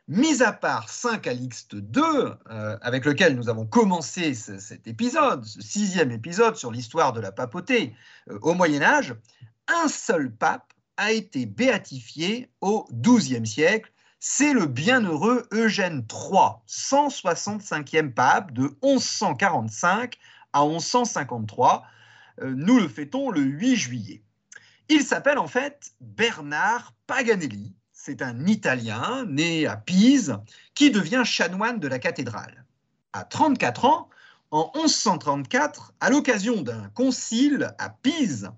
mis 0.07 0.41
à 0.43 0.51
part 0.51 0.89
Saint 0.89 1.19
Calixte 1.19 1.73
II, 1.73 2.01
euh, 2.49 2.77
avec 2.81 3.05
lequel 3.05 3.35
nous 3.35 3.49
avons 3.49 3.65
commencé 3.65 4.33
cet 4.33 4.87
épisode, 4.87 5.45
ce 5.45 5.61
sixième 5.61 6.11
épisode 6.11 6.55
sur 6.55 6.71
l'histoire 6.71 7.13
de 7.13 7.21
la 7.21 7.31
papauté 7.31 7.95
euh, 8.29 8.39
au 8.41 8.53
Moyen 8.53 8.81
Âge, 8.81 9.15
un 9.67 9.87
seul 9.87 10.31
pape 10.31 10.73
a 10.97 11.11
été 11.11 11.45
béatifié 11.45 12.51
au 12.61 12.87
XIIe 12.91 13.47
siècle. 13.47 13.91
C'est 14.19 14.53
le 14.53 14.65
bienheureux 14.65 15.47
Eugène 15.51 16.05
III, 16.11 16.61
165e 16.67 18.13
pape 18.13 18.51
de 18.51 18.77
1145 18.83 20.17
à 20.53 20.65
1153. 20.65 21.83
Euh, 22.41 22.53
nous 22.55 22.79
le 22.79 22.87
fêtons 22.87 23.31
le 23.31 23.41
8 23.41 23.75
juillet. 23.75 24.23
Il 24.89 25.03
s'appelle 25.03 25.37
en 25.37 25.47
fait 25.47 25.93
Bernard 26.01 26.93
Paganelli. 27.07 27.73
C'est 28.03 28.23
un 28.23 28.47
Italien 28.47 29.27
né 29.29 29.67
à 29.67 29.77
Pise 29.77 30.35
qui 30.73 30.89
devient 30.89 31.21
chanoine 31.23 31.79
de 31.79 31.87
la 31.87 31.99
cathédrale. 31.99 32.65
À 33.13 33.23
34 33.23 33.85
ans, 33.85 34.09
en 34.49 34.71
1134, 34.73 35.93
à 35.99 36.09
l'occasion 36.09 36.63
d'un 36.63 36.89
concile 36.95 37.75
à 37.77 37.91
Pise, 37.91 38.49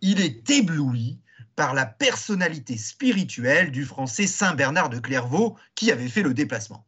il 0.00 0.20
est 0.20 0.50
ébloui 0.50 1.20
par 1.54 1.74
la 1.74 1.86
personnalité 1.86 2.76
spirituelle 2.76 3.70
du 3.70 3.84
français 3.84 4.26
Saint 4.26 4.56
Bernard 4.56 4.90
de 4.90 4.98
Clairvaux 4.98 5.56
qui 5.76 5.92
avait 5.92 6.08
fait 6.08 6.24
le 6.24 6.34
déplacement. 6.34 6.84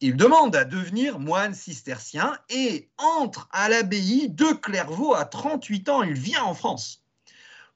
Il 0.00 0.16
demande 0.16 0.54
à 0.54 0.66
devenir 0.66 1.18
moine 1.18 1.54
cistercien 1.54 2.36
et 2.50 2.90
entre 2.98 3.48
à 3.52 3.70
l'abbaye 3.70 4.28
de 4.28 4.52
Clairvaux 4.52 5.14
à 5.14 5.24
38 5.24 5.88
ans. 5.88 6.02
Il 6.02 6.12
vient 6.12 6.44
en 6.44 6.52
France. 6.52 7.06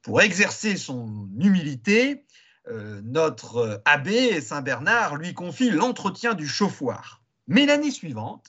Pour 0.03 0.21
exercer 0.21 0.77
son 0.77 1.27
humilité, 1.39 2.26
euh, 2.69 3.01
notre 3.03 3.81
abbé 3.85 4.41
Saint 4.41 4.61
Bernard 4.61 5.15
lui 5.15 5.33
confie 5.33 5.69
l'entretien 5.69 6.33
du 6.33 6.47
chauffoir. 6.47 7.21
Mais 7.47 7.65
l'année 7.65 7.91
suivante, 7.91 8.47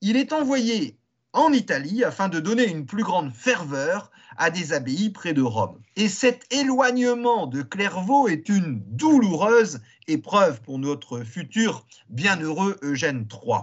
il 0.00 0.16
est 0.16 0.32
envoyé 0.32 0.98
en 1.32 1.52
Italie 1.52 2.04
afin 2.04 2.28
de 2.28 2.40
donner 2.40 2.66
une 2.66 2.86
plus 2.86 3.02
grande 3.02 3.32
ferveur 3.32 4.10
à 4.36 4.50
des 4.50 4.72
abbayes 4.72 5.10
près 5.10 5.34
de 5.34 5.42
Rome. 5.42 5.80
Et 5.96 6.08
cet 6.08 6.46
éloignement 6.52 7.46
de 7.46 7.62
Clairvaux 7.62 8.28
est 8.28 8.48
une 8.48 8.80
douloureuse 8.86 9.80
épreuve 10.06 10.60
pour 10.62 10.78
notre 10.78 11.20
futur 11.24 11.86
bienheureux 12.08 12.78
Eugène 12.82 13.26
III. 13.30 13.62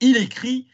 Il 0.00 0.16
écrit 0.16 0.68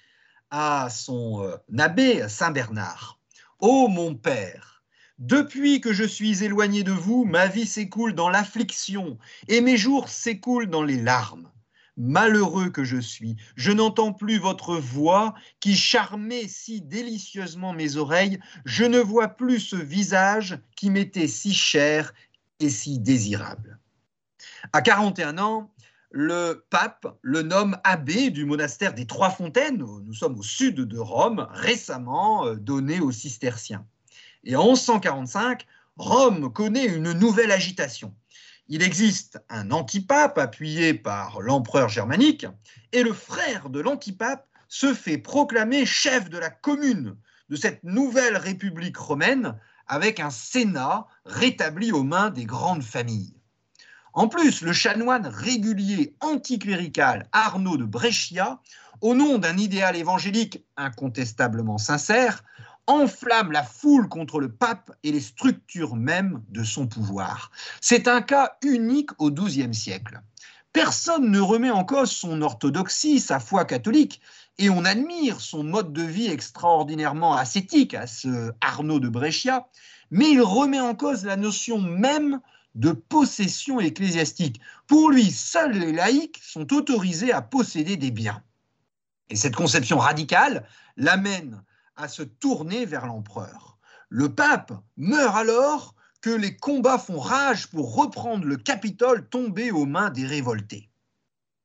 à 0.50 0.88
son 0.90 1.42
euh, 1.42 1.56
abbé 1.78 2.28
Saint 2.28 2.50
Bernard 2.50 3.18
Ô 3.58 3.88
mon 3.88 4.14
père, 4.14 4.75
depuis 5.18 5.80
que 5.80 5.94
je 5.94 6.04
suis 6.04 6.44
éloigné 6.44 6.82
de 6.82 6.92
vous, 6.92 7.25
ma 7.25 7.46
vie 7.46 7.66
s'écoule 7.66 8.12
dans 8.12 8.28
l'affliction 8.28 9.18
et 9.49 9.62
mes 9.62 9.78
jours 9.78 10.11
s'écoulent 10.11 10.68
dans 10.68 10.82
les 10.82 11.00
larmes. 11.00 11.50
Malheureux 11.96 12.68
que 12.68 12.85
je 12.85 12.99
suis, 12.99 13.37
je 13.56 13.73
n'entends 13.73 14.12
plus 14.12 14.38
votre 14.38 14.76
voix 14.76 15.35
qui 15.61 15.75
charmait 15.75 16.46
si 16.46 16.82
délicieusement 16.82 17.73
mes 17.73 17.96
oreilles, 17.96 18.38
je 18.66 18.85
ne 18.85 18.99
vois 18.99 19.28
plus 19.28 19.61
ce 19.61 19.76
visage 19.76 20.58
qui 20.76 20.90
m'était 20.90 21.28
si 21.28 21.54
cher 21.54 22.12
et 22.61 22.68
si 22.68 22.99
désirable. 22.99 23.78
À 24.75 24.82
41 24.82 25.38
ans, 25.38 25.73
le 26.11 26.66
pape 26.68 27.16
le 27.23 27.40
nomme 27.40 27.78
abbé 27.85 28.30
du 28.30 28.44
monastère 28.44 28.92
des 28.92 29.06
Trois 29.06 29.30
Fontaines, 29.30 29.78
nous 29.78 30.12
sommes 30.12 30.38
au 30.38 30.42
sud 30.42 30.76
de 30.76 30.99
Rome, 30.99 31.49
récemment 31.50 32.44
euh, 32.44 32.56
donné 32.56 33.00
aux 33.00 33.12
cisterciens. 33.12 33.87
Et 34.46 34.56
en 34.56 34.64
1145, 34.64 35.66
Rome 35.98 36.50
connaît 36.52 36.86
une 36.86 37.12
nouvelle 37.12 37.52
agitation 37.52 38.14
il 38.68 38.82
existe 38.82 39.40
un 39.48 39.70
antipape 39.70 40.38
appuyé 40.38 40.94
par 40.94 41.40
l'empereur 41.40 41.88
germanique, 41.88 42.46
et 42.92 43.02
le 43.02 43.12
frère 43.12 43.70
de 43.70 43.80
l'antipape 43.80 44.46
se 44.68 44.92
fait 44.92 45.18
proclamer 45.18 45.86
chef 45.86 46.28
de 46.28 46.38
la 46.38 46.50
commune 46.50 47.16
de 47.48 47.56
cette 47.56 47.84
nouvelle 47.84 48.36
république 48.36 48.96
romaine 48.96 49.56
avec 49.86 50.18
un 50.18 50.30
sénat 50.30 51.06
rétabli 51.24 51.92
aux 51.92 52.02
mains 52.02 52.30
des 52.30 52.44
grandes 52.44 52.82
familles. 52.82 53.36
En 54.14 54.26
plus, 54.26 54.62
le 54.62 54.72
chanoine 54.72 55.28
régulier 55.28 56.16
anticlérical 56.20 57.28
Arnaud 57.30 57.76
de 57.76 57.84
Brescia, 57.84 58.60
au 59.00 59.14
nom 59.14 59.38
d'un 59.38 59.58
idéal 59.58 59.94
évangélique 59.94 60.64
incontestablement 60.76 61.78
sincère, 61.78 62.42
enflamme 62.86 63.52
la 63.52 63.62
foule 63.62 64.08
contre 64.08 64.40
le 64.40 64.50
pape 64.50 64.92
et 65.02 65.12
les 65.12 65.20
structures 65.20 65.96
mêmes 65.96 66.42
de 66.48 66.64
son 66.64 66.86
pouvoir. 66.86 67.50
C'est 67.80 68.08
un 68.08 68.22
cas 68.22 68.56
unique 68.62 69.10
au 69.18 69.30
XIIe 69.30 69.74
siècle. 69.74 70.20
Personne 70.72 71.30
ne 71.30 71.40
remet 71.40 71.70
en 71.70 71.84
cause 71.84 72.10
son 72.10 72.42
orthodoxie, 72.42 73.18
sa 73.18 73.40
foi 73.40 73.64
catholique, 73.64 74.20
et 74.58 74.70
on 74.70 74.84
admire 74.84 75.40
son 75.40 75.64
mode 75.64 75.92
de 75.92 76.02
vie 76.02 76.28
extraordinairement 76.28 77.34
ascétique 77.34 77.94
à 77.94 78.06
ce 78.06 78.52
Arnaud 78.60 79.00
de 79.00 79.08
Brescia, 79.08 79.68
mais 80.10 80.30
il 80.30 80.42
remet 80.42 80.80
en 80.80 80.94
cause 80.94 81.24
la 81.24 81.36
notion 81.36 81.80
même 81.80 82.40
de 82.74 82.92
possession 82.92 83.80
ecclésiastique. 83.80 84.60
Pour 84.86 85.10
lui, 85.10 85.30
seuls 85.30 85.78
les 85.78 85.92
laïcs 85.92 86.40
sont 86.42 86.72
autorisés 86.74 87.32
à 87.32 87.42
posséder 87.42 87.96
des 87.96 88.10
biens. 88.10 88.42
Et 89.30 89.36
cette 89.36 89.56
conception 89.56 89.98
radicale 89.98 90.66
l'amène 90.96 91.62
à 91.96 92.08
se 92.08 92.22
tourner 92.22 92.86
vers 92.86 93.06
l'empereur. 93.06 93.78
Le 94.08 94.34
pape 94.34 94.72
meurt 94.96 95.36
alors 95.36 95.94
que 96.20 96.30
les 96.30 96.56
combats 96.56 96.98
font 96.98 97.20
rage 97.20 97.68
pour 97.68 97.94
reprendre 97.94 98.44
le 98.44 98.56
Capitole 98.56 99.28
tombé 99.28 99.70
aux 99.70 99.86
mains 99.86 100.10
des 100.10 100.26
révoltés. 100.26 100.90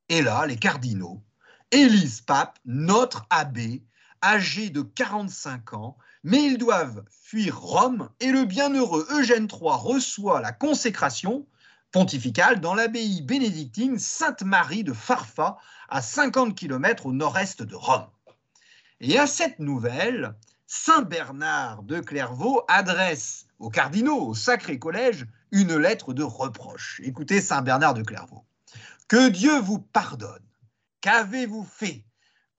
Et 0.10 0.22
là, 0.22 0.46
les 0.46 0.58
cardinaux 0.58 1.24
élisent 1.72 2.22
pape 2.22 2.60
notre 2.66 3.26
abbé, 3.30 3.84
âgé 4.24 4.70
de 4.70 4.82
45 4.82 5.74
ans, 5.74 5.98
mais 6.24 6.44
ils 6.44 6.58
doivent 6.58 7.04
fuir 7.10 7.60
Rome 7.60 8.10
et 8.20 8.32
le 8.32 8.46
bienheureux 8.46 9.08
Eugène 9.12 9.48
III 9.52 9.72
reçoit 9.78 10.42
la 10.42 10.52
consécration 10.52 11.48
pontificale 11.92 12.60
dans 12.60 12.74
l'abbaye 12.74 13.22
bénédictine 13.22 14.00
Sainte-Marie 14.00 14.84
de 14.84 14.94
Farfa, 14.94 15.58
à 15.90 16.02
50 16.02 16.56
km 16.56 17.08
au 17.08 17.14
nord-est 17.14 17.64
de 17.64 17.76
Rome. 17.76 18.08
Et 19.04 19.18
à 19.18 19.26
cette 19.26 19.58
nouvelle, 19.58 20.36
Saint 20.68 21.02
Bernard 21.02 21.82
de 21.82 22.00
Clairvaux 22.02 22.62
adresse 22.68 23.48
aux 23.58 23.72
cardinaux, 23.72 24.28
au 24.28 24.36
Sacré 24.36 24.78
Collège, 24.78 25.26
une 25.52 25.76
lettre 25.76 26.14
de 26.14 26.22
reproche. 26.22 27.02
Écoutez 27.04 27.42
Saint 27.42 27.64
Bernard 27.64 27.96
de 27.96 28.04
Clairvaux. 28.04 28.46
Que 29.08 29.30
Dieu 29.30 29.60
vous 29.60 29.80
pardonne. 29.80 30.46
Qu'avez-vous 31.02 31.64
fait? 31.64 32.06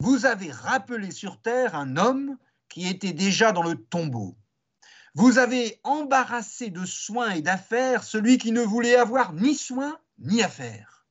Vous 0.00 0.26
avez 0.26 0.50
rappelé 0.50 1.12
sur 1.12 1.40
terre 1.40 1.76
un 1.76 1.96
homme 1.96 2.36
qui 2.68 2.88
était 2.88 3.12
déjà 3.12 3.52
dans 3.52 3.62
le 3.62 3.76
tombeau. 3.76 4.36
Vous 5.14 5.38
avez 5.38 5.78
embarrassé 5.84 6.70
de 6.70 6.84
soins 6.84 7.30
et 7.30 7.42
d'affaires 7.42 8.02
celui 8.02 8.38
qui 8.38 8.50
ne 8.50 8.62
voulait 8.62 8.96
avoir 8.96 9.32
ni 9.32 9.54
soins 9.54 9.96
ni 10.18 10.42
affaires. 10.42 11.06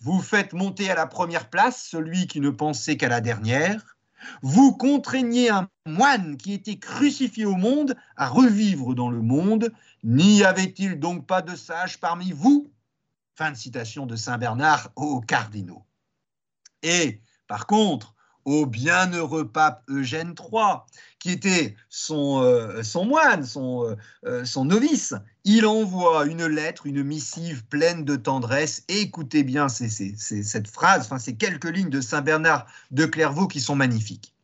Vous 0.00 0.22
faites 0.22 0.54
monter 0.54 0.90
à 0.90 0.94
la 0.94 1.06
première 1.06 1.50
place 1.50 1.84
celui 1.84 2.26
qui 2.26 2.40
ne 2.40 2.48
pensait 2.48 2.96
qu'à 2.96 3.08
la 3.08 3.20
dernière. 3.20 3.98
Vous 4.42 4.72
contraignez 4.76 5.50
un 5.50 5.68
moine 5.86 6.36
qui 6.36 6.52
était 6.52 6.78
crucifié 6.78 7.44
au 7.44 7.56
monde 7.56 7.96
à 8.16 8.28
revivre 8.28 8.94
dans 8.94 9.10
le 9.10 9.22
monde. 9.22 9.72
N'y 10.04 10.44
avait-il 10.44 10.98
donc 10.98 11.26
pas 11.26 11.42
de 11.42 11.56
sages 11.56 11.98
parmi 11.98 12.32
vous? 12.32 12.70
Fin 13.34 13.50
de 13.50 13.56
citation 13.56 14.06
de 14.06 14.16
Saint 14.16 14.38
Bernard 14.38 14.90
aux 14.96 15.20
cardinaux. 15.20 15.84
Et 16.82 17.22
par 17.46 17.66
contre, 17.66 18.14
au 18.44 18.66
bienheureux 18.66 19.48
pape 19.48 19.82
Eugène 19.88 20.34
III, 20.38 20.78
qui 21.18 21.30
était 21.30 21.76
son, 21.88 22.42
euh, 22.42 22.82
moine, 23.04 23.44
son, 23.44 23.84
euh, 23.84 23.96
euh, 24.26 24.44
son, 24.44 24.64
novice, 24.64 25.14
il 25.44 25.66
envoie 25.66 26.26
une 26.26 26.46
lettre, 26.46 26.86
une 26.86 27.02
missive 27.02 27.64
pleine 27.66 28.04
de 28.04 28.16
tendresse. 28.16 28.84
écoutez 28.88 29.42
bien 29.42 29.68
cette 29.68 30.68
phrase, 30.68 31.06
enfin, 31.06 31.18
ces 31.18 31.36
quelques 31.36 31.70
lignes 31.70 31.90
de 31.90 32.00
Saint 32.00 32.22
Bernard 32.22 32.66
de 32.90 33.06
Clairvaux 33.06 33.48
qui 33.48 33.60
sont 33.60 33.76
magnifiques. 33.76 34.34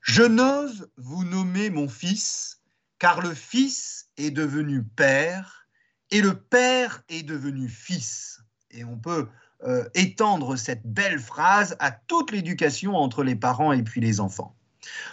Je 0.00 0.22
n'ose 0.22 0.88
vous 0.96 1.24
nommer 1.24 1.70
mon 1.70 1.88
fils, 1.88 2.60
car 2.98 3.20
le 3.20 3.32
fils 3.32 4.08
est 4.16 4.30
devenu 4.30 4.82
père, 4.82 5.66
et 6.10 6.20
le 6.20 6.34
père 6.34 7.02
est 7.08 7.22
devenu 7.22 7.68
fils. 7.68 8.42
Et 8.70 8.84
on 8.84 8.98
peut 8.98 9.28
euh, 9.62 9.84
étendre 9.94 10.56
cette 10.56 10.86
belle 10.86 11.18
phrase 11.18 11.76
à 11.78 11.90
toute 11.90 12.32
l'éducation 12.32 12.96
entre 12.96 13.22
les 13.22 13.36
parents 13.36 13.72
et 13.72 13.82
puis 13.82 14.00
les 14.00 14.20
enfants. 14.20 14.54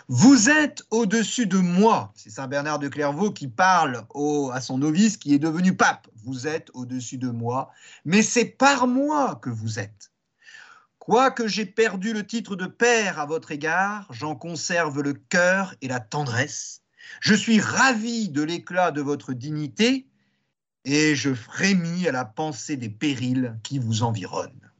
Vous 0.08 0.50
êtes 0.50 0.84
au-dessus 0.90 1.48
de 1.48 1.58
moi. 1.58 2.12
C'est 2.16 2.30
Saint 2.30 2.48
Bernard 2.48 2.80
de 2.80 2.90
Clairvaux 2.90 3.32
qui 3.32 3.48
parle 3.48 4.06
à 4.54 4.62
son 4.62 4.78
novice 4.78 5.18
qui 5.18 5.34
est 5.34 5.40
devenu 5.40 5.76
pape. 5.76 6.08
Vous 6.24 6.48
êtes 6.48 6.70
au-dessus 6.74 7.18
de 7.18 7.30
moi, 7.30 7.72
mais 8.06 8.22
c'est 8.22 8.46
par 8.46 8.88
moi 8.88 9.40
que 9.42 9.50
vous 9.50 9.80
êtes. 9.80 10.12
Quoique 11.00 11.48
j'ai 11.48 11.66
perdu 11.66 12.14
le 12.14 12.26
titre 12.26 12.56
de 12.56 12.68
père 12.68 13.20
à 13.20 13.26
votre 13.26 13.52
égard, 13.52 14.08
j'en 14.12 14.36
conserve 14.36 15.02
le 15.02 15.14
cœur 15.14 15.74
et 15.82 15.88
la 15.88 16.00
tendresse. 16.00 16.82
Je 17.22 17.34
suis 17.34 17.60
ravi 17.60 18.30
de 18.30 18.44
l'éclat 18.44 18.92
de 18.92 19.02
votre 19.02 19.34
dignité 19.34 20.08
et 20.86 21.16
je 21.16 21.34
frémis 21.34 22.08
à 22.08 22.12
la 22.12 22.26
pensée 22.26 22.78
des 22.78 22.90
périls 22.90 23.58
qui 23.64 23.80
vous 23.80 24.04
environnent. 24.04 24.72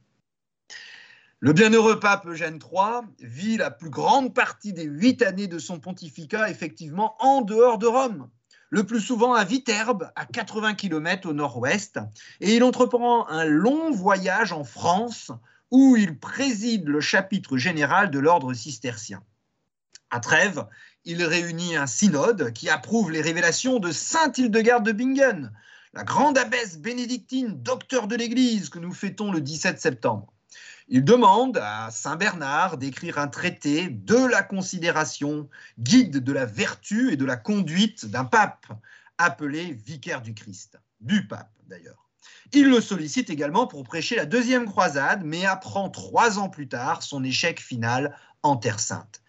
Le 1.40 1.52
bienheureux 1.52 1.98
pape 1.98 2.26
Eugène 2.26 2.60
III 2.62 3.02
vit 3.20 3.56
la 3.56 3.70
plus 3.70 3.90
grande 3.90 4.32
partie 4.32 4.72
des 4.72 4.84
huit 4.84 5.22
années 5.22 5.48
de 5.48 5.58
son 5.58 5.80
pontificat 5.80 6.50
effectivement 6.50 7.16
en 7.18 7.40
dehors 7.40 7.78
de 7.78 7.86
Rome, 7.86 8.30
le 8.70 8.84
plus 8.84 9.00
souvent 9.00 9.34
à 9.34 9.44
Viterbe, 9.44 10.10
à 10.14 10.24
80 10.24 10.74
km 10.74 11.28
au 11.28 11.32
nord-ouest, 11.32 11.98
et 12.40 12.54
il 12.54 12.62
entreprend 12.62 13.28
un 13.28 13.44
long 13.44 13.90
voyage 13.90 14.52
en 14.52 14.64
France 14.64 15.32
où 15.72 15.96
il 15.96 16.18
préside 16.18 16.86
le 16.86 17.00
chapitre 17.00 17.56
général 17.56 18.10
de 18.10 18.18
l'ordre 18.18 18.54
cistercien. 18.54 19.22
À 20.10 20.20
Trèves, 20.20 20.66
il 21.04 21.24
réunit 21.24 21.74
un 21.74 21.86
synode 21.86 22.52
qui 22.52 22.68
approuve 22.68 23.10
les 23.10 23.20
révélations 23.20 23.78
de 23.78 23.90
saint 23.90 24.30
Hildegarde 24.30 24.86
de 24.86 24.92
Bingen, 24.92 25.50
la 25.94 26.04
grande 26.04 26.38
abbesse 26.38 26.78
bénédictine, 26.78 27.62
docteur 27.62 28.08
de 28.08 28.16
l'Église, 28.16 28.70
que 28.70 28.78
nous 28.78 28.92
fêtons 28.92 29.30
le 29.30 29.40
17 29.40 29.80
septembre. 29.80 30.32
Il 30.88 31.04
demande 31.04 31.58
à 31.58 31.90
Saint 31.90 32.16
Bernard 32.16 32.78
d'écrire 32.78 33.18
un 33.18 33.28
traité 33.28 33.88
de 33.88 34.16
la 34.16 34.42
considération, 34.42 35.48
guide 35.78 36.18
de 36.18 36.32
la 36.32 36.46
vertu 36.46 37.12
et 37.12 37.16
de 37.16 37.24
la 37.24 37.36
conduite 37.36 38.06
d'un 38.06 38.24
pape, 38.24 38.66
appelé 39.18 39.72
vicaire 39.72 40.22
du 40.22 40.34
Christ, 40.34 40.78
du 41.00 41.26
pape 41.26 41.52
d'ailleurs. 41.66 42.08
Il 42.52 42.68
le 42.68 42.80
sollicite 42.80 43.30
également 43.30 43.66
pour 43.66 43.84
prêcher 43.84 44.16
la 44.16 44.26
deuxième 44.26 44.66
croisade, 44.66 45.22
mais 45.24 45.46
apprend 45.46 45.88
trois 45.88 46.38
ans 46.38 46.48
plus 46.48 46.68
tard 46.68 47.02
son 47.02 47.22
échec 47.24 47.60
final 47.60 48.16
en 48.42 48.56
Terre 48.56 48.80
Sainte. 48.80 49.21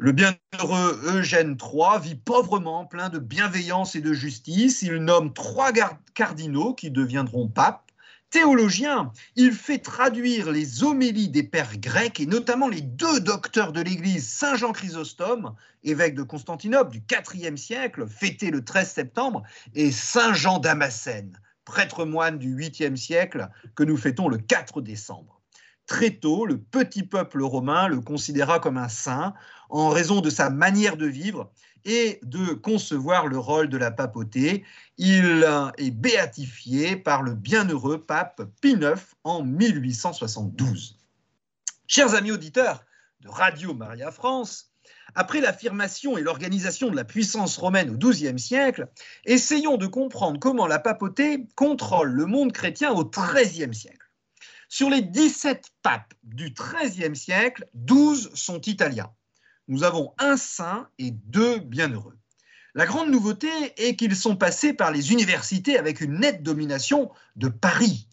Le 0.00 0.12
bienheureux 0.12 1.00
Eugène 1.06 1.56
III 1.60 2.00
vit 2.00 2.14
pauvrement, 2.14 2.86
plein 2.86 3.08
de 3.08 3.18
bienveillance 3.18 3.96
et 3.96 4.00
de 4.00 4.12
justice. 4.12 4.82
Il 4.82 4.98
nomme 4.98 5.32
trois 5.32 5.72
cardinaux 6.14 6.72
qui 6.72 6.92
deviendront 6.92 7.48
papes. 7.48 7.90
Théologien, 8.30 9.10
il 9.34 9.50
fait 9.50 9.78
traduire 9.78 10.52
les 10.52 10.84
homélies 10.84 11.30
des 11.30 11.42
pères 11.42 11.78
grecs 11.78 12.20
et 12.20 12.26
notamment 12.26 12.68
les 12.68 12.80
deux 12.80 13.18
docteurs 13.18 13.72
de 13.72 13.80
l'Église, 13.80 14.28
Saint 14.28 14.54
Jean 14.54 14.70
Chrysostome, 14.70 15.56
évêque 15.82 16.14
de 16.14 16.22
Constantinople 16.22 16.92
du 16.92 17.02
IVe 17.34 17.56
siècle, 17.56 18.06
fêté 18.06 18.52
le 18.52 18.64
13 18.64 18.88
septembre, 18.88 19.42
et 19.74 19.90
Saint 19.90 20.32
Jean 20.32 20.60
Damascène, 20.60 21.36
prêtre 21.64 22.04
moine 22.04 22.38
du 22.38 22.54
8e 22.54 22.94
siècle, 22.94 23.48
que 23.74 23.82
nous 23.82 23.96
fêtons 23.96 24.28
le 24.28 24.38
4 24.38 24.80
décembre. 24.80 25.37
Très 25.88 26.10
tôt, 26.10 26.44
le 26.44 26.58
petit 26.58 27.02
peuple 27.02 27.42
romain 27.42 27.88
le 27.88 28.02
considéra 28.02 28.60
comme 28.60 28.76
un 28.76 28.90
saint 28.90 29.32
en 29.70 29.88
raison 29.88 30.20
de 30.20 30.28
sa 30.28 30.50
manière 30.50 30.98
de 30.98 31.06
vivre 31.06 31.50
et 31.86 32.20
de 32.22 32.52
concevoir 32.52 33.26
le 33.26 33.38
rôle 33.38 33.70
de 33.70 33.78
la 33.78 33.90
papauté. 33.90 34.64
Il 34.98 35.48
est 35.78 35.90
béatifié 35.90 36.94
par 36.96 37.22
le 37.22 37.34
bienheureux 37.34 38.04
pape 38.04 38.42
Pie 38.60 38.74
IX 38.74 39.00
en 39.24 39.42
1872. 39.42 40.98
Chers 41.86 42.14
amis 42.14 42.32
auditeurs 42.32 42.84
de 43.22 43.30
Radio 43.30 43.72
Maria 43.72 44.10
France, 44.10 44.70
après 45.14 45.40
l'affirmation 45.40 46.18
et 46.18 46.20
l'organisation 46.20 46.90
de 46.90 46.96
la 46.96 47.04
puissance 47.04 47.56
romaine 47.56 47.88
au 47.88 47.96
XIIe 47.96 48.38
siècle, 48.38 48.88
essayons 49.24 49.78
de 49.78 49.86
comprendre 49.86 50.38
comment 50.38 50.66
la 50.66 50.80
papauté 50.80 51.46
contrôle 51.54 52.10
le 52.10 52.26
monde 52.26 52.52
chrétien 52.52 52.92
au 52.92 53.06
XIIIe 53.06 53.74
siècle. 53.74 54.07
Sur 54.70 54.90
les 54.90 55.00
17 55.00 55.70
papes 55.82 56.12
du 56.24 56.52
XIIIe 56.52 57.16
siècle, 57.16 57.66
12 57.72 58.32
sont 58.34 58.60
italiens. 58.60 59.10
Nous 59.66 59.82
avons 59.82 60.12
un 60.18 60.36
saint 60.36 60.88
et 60.98 61.10
deux 61.10 61.58
bienheureux. 61.58 62.18
La 62.74 62.84
grande 62.84 63.10
nouveauté 63.10 63.48
est 63.78 63.96
qu'ils 63.96 64.14
sont 64.14 64.36
passés 64.36 64.74
par 64.74 64.90
les 64.92 65.10
universités 65.10 65.78
avec 65.78 66.02
une 66.02 66.20
nette 66.20 66.42
domination 66.42 67.10
de 67.36 67.48
Paris. 67.48 68.08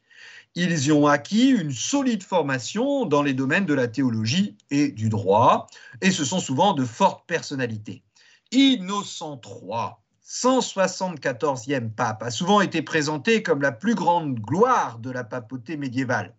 Ils 0.55 0.85
y 0.85 0.93
ont 0.93 1.07
acquis 1.07 1.49
une 1.49 1.73
solide 1.73 2.23
formation 2.23 3.05
dans 3.05 3.21
les 3.21 3.33
domaines 3.33 3.65
de 3.65 3.73
la 3.73 3.89
théologie 3.89 4.55
et 4.71 4.87
du 4.87 5.09
droit, 5.09 5.67
et 5.99 6.11
ce 6.11 6.23
sont 6.23 6.39
souvent 6.39 6.71
de 6.71 6.85
fortes 6.85 7.27
personnalités. 7.27 8.01
Innocent 8.51 9.41
III, 9.45 9.95
174e 10.25 11.89
pape, 11.91 12.23
a 12.23 12.31
souvent 12.31 12.61
été 12.61 12.81
présenté 12.81 13.43
comme 13.43 13.61
la 13.61 13.73
plus 13.73 13.93
grande 13.93 14.39
gloire 14.39 14.99
de 14.99 15.11
la 15.11 15.25
papauté 15.25 15.75
médiévale. 15.75 16.33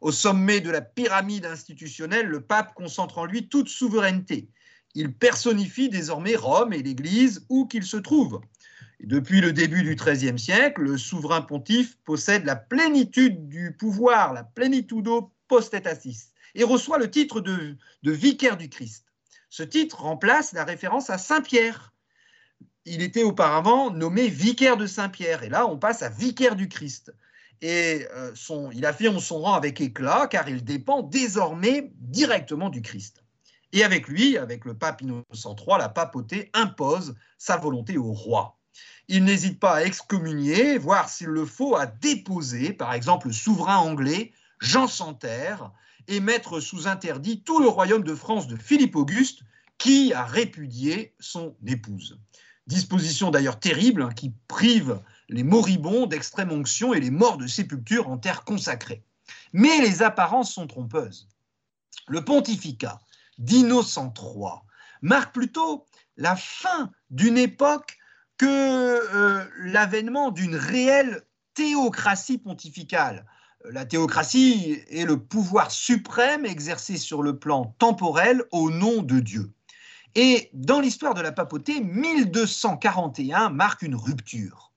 Au 0.00 0.12
sommet 0.12 0.60
de 0.60 0.70
la 0.70 0.82
pyramide 0.82 1.46
institutionnelle, 1.46 2.26
le 2.26 2.40
pape 2.40 2.74
concentre 2.74 3.18
en 3.18 3.24
lui 3.24 3.48
toute 3.48 3.68
souveraineté. 3.68 4.48
Il 4.94 5.12
personnifie 5.12 5.88
désormais 5.88 6.36
Rome 6.36 6.72
et 6.72 6.82
l'Église 6.82 7.44
où 7.48 7.66
qu'il 7.66 7.84
se 7.84 7.96
trouve. 7.96 8.40
depuis 9.00 9.42
le 9.42 9.52
début 9.52 9.82
du 9.82 9.94
XIIIe 9.94 10.38
siècle, 10.38 10.80
le 10.80 10.96
souverain 10.96 11.42
pontife 11.42 11.98
possède 12.04 12.46
la 12.46 12.56
plénitude 12.56 13.46
du 13.48 13.72
pouvoir, 13.72 14.32
la 14.32 14.42
plenitudo 14.42 15.32
postetatis, 15.48 16.30
et 16.54 16.64
reçoit 16.64 16.98
le 16.98 17.10
titre 17.10 17.40
de, 17.40 17.76
de 18.02 18.10
vicaire 18.10 18.56
du 18.56 18.70
Christ. 18.70 19.04
Ce 19.50 19.62
titre 19.62 20.00
remplace 20.00 20.54
la 20.54 20.64
référence 20.64 21.10
à 21.10 21.18
Saint 21.18 21.42
Pierre. 21.42 21.92
Il 22.86 23.02
était 23.02 23.22
auparavant 23.22 23.90
nommé 23.90 24.28
vicaire 24.28 24.78
de 24.78 24.86
Saint 24.86 25.10
Pierre, 25.10 25.42
et 25.42 25.50
là 25.50 25.66
on 25.66 25.76
passe 25.76 26.02
à 26.02 26.08
vicaire 26.08 26.56
du 26.56 26.68
Christ 26.68 27.12
et 27.62 28.06
euh, 28.14 28.32
il 28.72 28.84
affirme 28.84 29.18
son 29.18 29.40
rang 29.40 29.54
avec 29.54 29.80
éclat 29.80 30.26
car 30.28 30.48
il 30.48 30.64
dépend 30.64 31.02
désormais 31.02 31.92
directement 31.98 32.68
du 32.68 32.82
Christ. 32.82 33.22
Et 33.72 33.84
avec 33.84 34.08
lui, 34.08 34.38
avec 34.38 34.64
le 34.64 34.74
pape 34.74 35.02
Innocent 35.02 35.56
III, 35.56 35.78
la 35.78 35.88
papauté 35.88 36.50
impose 36.54 37.14
sa 37.38 37.56
volonté 37.56 37.98
au 37.98 38.12
roi. 38.12 38.58
Il 39.08 39.24
n'hésite 39.24 39.60
pas 39.60 39.76
à 39.76 39.82
excommunier, 39.82 40.78
voire 40.78 41.08
s'il 41.08 41.28
le 41.28 41.46
faut, 41.46 41.76
à 41.76 41.86
déposer, 41.86 42.72
par 42.72 42.92
exemple, 42.92 43.28
le 43.28 43.32
souverain 43.32 43.76
anglais 43.76 44.32
Jean 44.60 44.88
Santerre 44.88 45.72
et 46.08 46.20
mettre 46.20 46.60
sous 46.60 46.88
interdit 46.88 47.42
tout 47.42 47.60
le 47.60 47.68
royaume 47.68 48.04
de 48.04 48.14
France 48.14 48.46
de 48.46 48.56
Philippe 48.56 48.96
Auguste, 48.96 49.40
qui 49.78 50.12
a 50.12 50.24
répudié 50.24 51.14
son 51.20 51.54
épouse. 51.66 52.18
Disposition 52.66 53.30
d'ailleurs 53.30 53.60
terrible 53.60 54.02
hein, 54.02 54.10
qui 54.14 54.32
prive 54.48 55.00
les 55.28 55.42
moribonds 55.42 56.06
d'extrême 56.06 56.52
onction 56.52 56.94
et 56.94 57.00
les 57.00 57.10
morts 57.10 57.38
de 57.38 57.46
sépulture 57.46 58.08
en 58.08 58.18
terre 58.18 58.44
consacrée. 58.44 59.02
Mais 59.52 59.80
les 59.80 60.02
apparences 60.02 60.52
sont 60.52 60.66
trompeuses. 60.66 61.28
Le 62.08 62.24
pontificat 62.24 63.00
d'Innocent 63.38 64.12
III 64.16 64.60
marque 65.02 65.34
plutôt 65.34 65.86
la 66.16 66.36
fin 66.36 66.90
d'une 67.10 67.38
époque 67.38 67.98
que 68.38 68.46
euh, 68.46 69.44
l'avènement 69.58 70.30
d'une 70.30 70.56
réelle 70.56 71.22
théocratie 71.54 72.38
pontificale. 72.38 73.26
La 73.70 73.84
théocratie 73.84 74.80
est 74.90 75.04
le 75.04 75.18
pouvoir 75.18 75.70
suprême 75.70 76.46
exercé 76.46 76.98
sur 76.98 77.22
le 77.22 77.38
plan 77.38 77.74
temporel 77.78 78.44
au 78.52 78.70
nom 78.70 79.02
de 79.02 79.18
Dieu. 79.18 79.52
Et 80.14 80.50
dans 80.52 80.80
l'histoire 80.80 81.14
de 81.14 81.20
la 81.20 81.32
papauté, 81.32 81.80
1241 81.80 83.50
marque 83.50 83.82
une 83.82 83.96
rupture. 83.96 84.72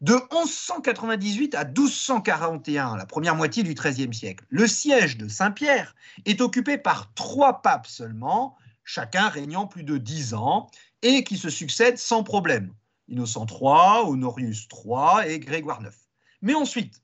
De 0.00 0.14
1198 0.14 1.54
à 1.54 1.66
1241, 1.66 2.96
la 2.96 3.04
première 3.04 3.36
moitié 3.36 3.62
du 3.62 3.74
XIIIe 3.74 4.14
siècle, 4.14 4.46
le 4.48 4.66
siège 4.66 5.18
de 5.18 5.28
Saint-Pierre 5.28 5.94
est 6.24 6.40
occupé 6.40 6.78
par 6.78 7.12
trois 7.12 7.60
papes 7.60 7.86
seulement, 7.86 8.56
chacun 8.82 9.28
régnant 9.28 9.66
plus 9.66 9.84
de 9.84 9.98
dix 9.98 10.32
ans, 10.32 10.70
et 11.02 11.22
qui 11.22 11.36
se 11.36 11.50
succèdent 11.50 11.98
sans 11.98 12.22
problème. 12.22 12.72
Innocent 13.08 13.44
III, 13.44 14.08
Honorius 14.08 14.68
III 14.72 15.30
et 15.30 15.38
Grégoire 15.38 15.82
IX. 15.82 15.94
Mais 16.40 16.54
ensuite, 16.54 17.02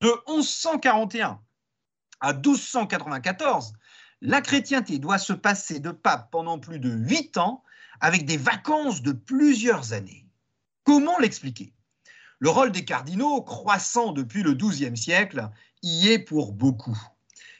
de 0.00 0.12
1141 0.26 1.40
à 2.18 2.32
1294, 2.32 3.72
la 4.20 4.40
chrétienté 4.40 4.98
doit 4.98 5.18
se 5.18 5.32
passer 5.32 5.78
de 5.78 5.92
pape 5.92 6.32
pendant 6.32 6.58
plus 6.58 6.80
de 6.80 6.90
huit 6.90 7.36
ans 7.36 7.62
avec 8.00 8.24
des 8.24 8.36
vacances 8.36 9.02
de 9.02 9.12
plusieurs 9.12 9.92
années. 9.92 10.26
Comment 10.82 11.18
l'expliquer? 11.20 11.72
Le 12.38 12.50
rôle 12.50 12.70
des 12.70 12.84
cardinaux, 12.84 13.40
croissant 13.40 14.12
depuis 14.12 14.42
le 14.42 14.52
XIIe 14.52 14.96
siècle, 14.96 15.48
y 15.82 16.08
est 16.08 16.18
pour 16.18 16.52
beaucoup. 16.52 16.98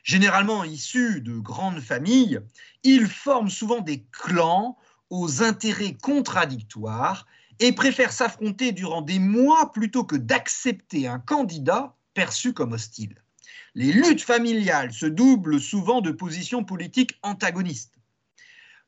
Généralement 0.02 0.64
issus 0.64 1.22
de 1.22 1.38
grandes 1.38 1.80
familles, 1.80 2.40
ils 2.84 3.08
forment 3.08 3.48
souvent 3.48 3.80
des 3.80 4.04
clans 4.12 4.76
aux 5.08 5.42
intérêts 5.42 5.94
contradictoires 5.94 7.26
et 7.58 7.72
préfèrent 7.72 8.12
s'affronter 8.12 8.72
durant 8.72 9.00
des 9.00 9.18
mois 9.18 9.72
plutôt 9.72 10.04
que 10.04 10.16
d'accepter 10.16 11.06
un 11.06 11.20
candidat 11.20 11.96
perçu 12.12 12.52
comme 12.52 12.72
hostile. 12.72 13.14
Les 13.74 13.92
luttes 13.92 14.22
familiales 14.22 14.92
se 14.92 15.06
doublent 15.06 15.60
souvent 15.60 16.02
de 16.02 16.10
positions 16.10 16.64
politiques 16.64 17.18
antagonistes. 17.22 17.95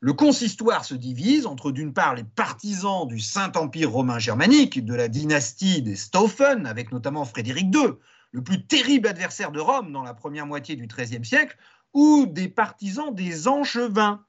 Le 0.01 0.13
consistoire 0.13 0.85
se 0.85 0.95
divise 0.95 1.45
entre 1.45 1.71
d'une 1.71 1.93
part 1.93 2.15
les 2.15 2.23
partisans 2.23 3.05
du 3.05 3.19
Saint-Empire 3.19 3.91
romain 3.91 4.17
germanique, 4.17 4.83
de 4.85 4.93
la 4.93 5.09
dynastie 5.09 5.81
des 5.81 5.97
Stauffen, 5.97 6.65
avec 6.65 6.93
notamment 6.93 7.25
Frédéric 7.25 7.75
II, 7.75 7.95
le 8.31 8.41
plus 8.41 8.65
terrible 8.65 9.09
adversaire 9.09 9.51
de 9.51 9.59
Rome 9.59 9.91
dans 9.91 10.03
la 10.03 10.13
première 10.13 10.45
moitié 10.45 10.77
du 10.77 10.87
XIIIe 10.87 11.25
siècle, 11.25 11.57
ou 11.93 12.27
des 12.27 12.47
partisans 12.47 13.13
des 13.13 13.49
Angevins, 13.49 14.23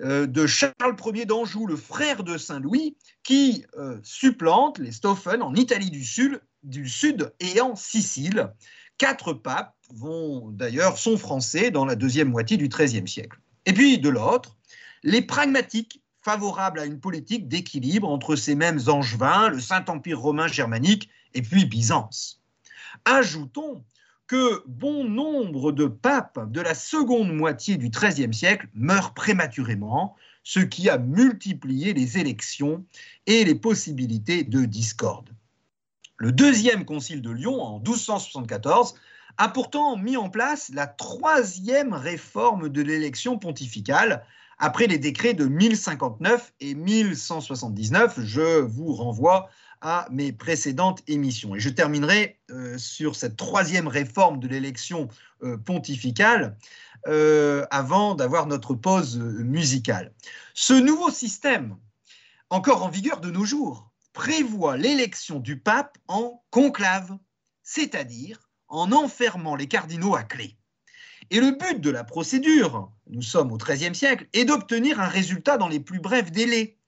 euh, 0.00 0.26
de 0.26 0.46
Charles 0.46 0.96
Ier 1.14 1.26
d'Anjou, 1.26 1.66
le 1.66 1.76
frère 1.76 2.24
de 2.24 2.38
Saint-Louis, 2.38 2.96
qui 3.22 3.64
euh, 3.76 3.98
supplante 4.02 4.78
les 4.78 4.90
Stauffen 4.90 5.42
en 5.42 5.54
Italie 5.54 5.90
du 5.90 6.02
Sud, 6.02 6.40
du 6.62 6.88
Sud 6.88 7.32
et 7.40 7.60
en 7.60 7.76
Sicile. 7.76 8.52
Quatre 8.96 9.34
papes 9.34 9.76
vont 9.90 10.48
d'ailleurs 10.48 10.96
sont 10.96 11.18
français 11.18 11.70
dans 11.70 11.84
la 11.84 11.94
deuxième 11.94 12.30
moitié 12.30 12.56
du 12.56 12.68
XIIIe 12.68 13.06
siècle. 13.06 13.38
Et 13.66 13.72
puis 13.72 13.98
de 13.98 14.08
l'autre, 14.08 14.56
les 15.04 15.20
pragmatiques 15.20 16.02
favorables 16.22 16.80
à 16.80 16.86
une 16.86 16.98
politique 16.98 17.46
d'équilibre 17.46 18.08
entre 18.08 18.34
ces 18.34 18.54
mêmes 18.54 18.80
angevins, 18.88 19.50
le 19.50 19.60
Saint-Empire 19.60 20.18
romain 20.18 20.48
germanique 20.48 21.10
et 21.34 21.42
puis 21.42 21.66
Byzance. 21.66 22.40
Ajoutons 23.04 23.84
que 24.26 24.64
bon 24.66 25.04
nombre 25.04 25.72
de 25.72 25.84
papes 25.84 26.50
de 26.50 26.62
la 26.62 26.74
seconde 26.74 27.30
moitié 27.34 27.76
du 27.76 27.90
XIIIe 27.90 28.32
siècle 28.32 28.68
meurent 28.72 29.12
prématurément, 29.12 30.16
ce 30.42 30.60
qui 30.60 30.88
a 30.88 30.96
multiplié 30.96 31.92
les 31.92 32.16
élections 32.16 32.86
et 33.26 33.44
les 33.44 33.54
possibilités 33.54 34.42
de 34.42 34.64
discorde. 34.64 35.28
Le 36.16 36.32
deuxième 36.32 36.86
concile 36.86 37.20
de 37.20 37.30
Lyon, 37.30 37.60
en 37.60 37.78
1274, 37.80 38.94
a 39.36 39.48
pourtant 39.50 39.98
mis 39.98 40.16
en 40.16 40.30
place 40.30 40.70
la 40.72 40.86
troisième 40.86 41.92
réforme 41.92 42.70
de 42.70 42.80
l'élection 42.80 43.38
pontificale, 43.38 44.24
après 44.64 44.86
les 44.86 44.96
décrets 44.96 45.34
de 45.34 45.44
1059 45.44 46.54
et 46.60 46.74
1179. 46.74 48.20
Je 48.20 48.60
vous 48.62 48.94
renvoie 48.94 49.50
à 49.82 50.08
mes 50.10 50.32
précédentes 50.32 51.02
émissions. 51.06 51.54
Et 51.54 51.60
je 51.60 51.68
terminerai 51.68 52.40
euh, 52.50 52.78
sur 52.78 53.14
cette 53.14 53.36
troisième 53.36 53.88
réforme 53.88 54.40
de 54.40 54.48
l'élection 54.48 55.08
euh, 55.42 55.58
pontificale 55.58 56.56
euh, 57.08 57.66
avant 57.70 58.14
d'avoir 58.14 58.46
notre 58.46 58.72
pause 58.72 59.18
musicale. 59.18 60.14
Ce 60.54 60.72
nouveau 60.72 61.10
système, 61.10 61.76
encore 62.48 62.84
en 62.84 62.88
vigueur 62.88 63.20
de 63.20 63.30
nos 63.30 63.44
jours, 63.44 63.90
prévoit 64.14 64.78
l'élection 64.78 65.40
du 65.40 65.58
pape 65.58 65.98
en 66.08 66.42
conclave, 66.48 67.18
c'est-à-dire 67.62 68.48
en 68.68 68.92
enfermant 68.92 69.56
les 69.56 69.68
cardinaux 69.68 70.16
à 70.16 70.22
clé. 70.22 70.56
Et 71.30 71.40
le 71.40 71.52
but 71.52 71.80
de 71.80 71.90
la 71.90 72.04
procédure, 72.04 72.92
nous 73.08 73.22
sommes 73.22 73.52
au 73.52 73.56
XIIIe 73.56 73.94
siècle, 73.94 74.28
est 74.32 74.44
d'obtenir 74.44 75.00
un 75.00 75.08
résultat 75.08 75.58
dans 75.58 75.68
les 75.68 75.80
plus 75.80 76.00
brefs 76.00 76.30
délais. 76.30 76.78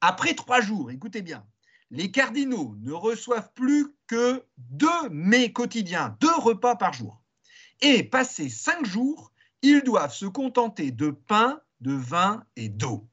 Après 0.00 0.34
trois 0.34 0.60
jours, 0.60 0.90
écoutez 0.90 1.22
bien, 1.22 1.44
les 1.90 2.10
cardinaux 2.10 2.76
ne 2.80 2.92
reçoivent 2.92 3.52
plus 3.54 3.94
que 4.06 4.44
deux 4.58 5.08
mets 5.10 5.52
quotidiens, 5.52 6.16
deux 6.20 6.34
repas 6.36 6.76
par 6.76 6.92
jour. 6.92 7.22
Et 7.80 8.02
passé 8.02 8.48
cinq 8.48 8.84
jours, 8.84 9.32
ils 9.62 9.82
doivent 9.82 10.14
se 10.14 10.26
contenter 10.26 10.90
de 10.90 11.10
pain, 11.10 11.60
de 11.80 11.92
vin 11.92 12.44
et 12.56 12.68
d'eau. 12.68 13.08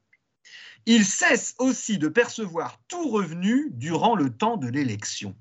Ils 0.86 1.06
cessent 1.06 1.56
aussi 1.60 1.98
de 1.98 2.10
percevoir 2.10 2.80
tout 2.88 3.10
revenu 3.10 3.69
durant 3.72 4.15
le 4.15 4.36
temps 4.36 4.58
de 4.58 4.67
l'élection. 4.67 5.36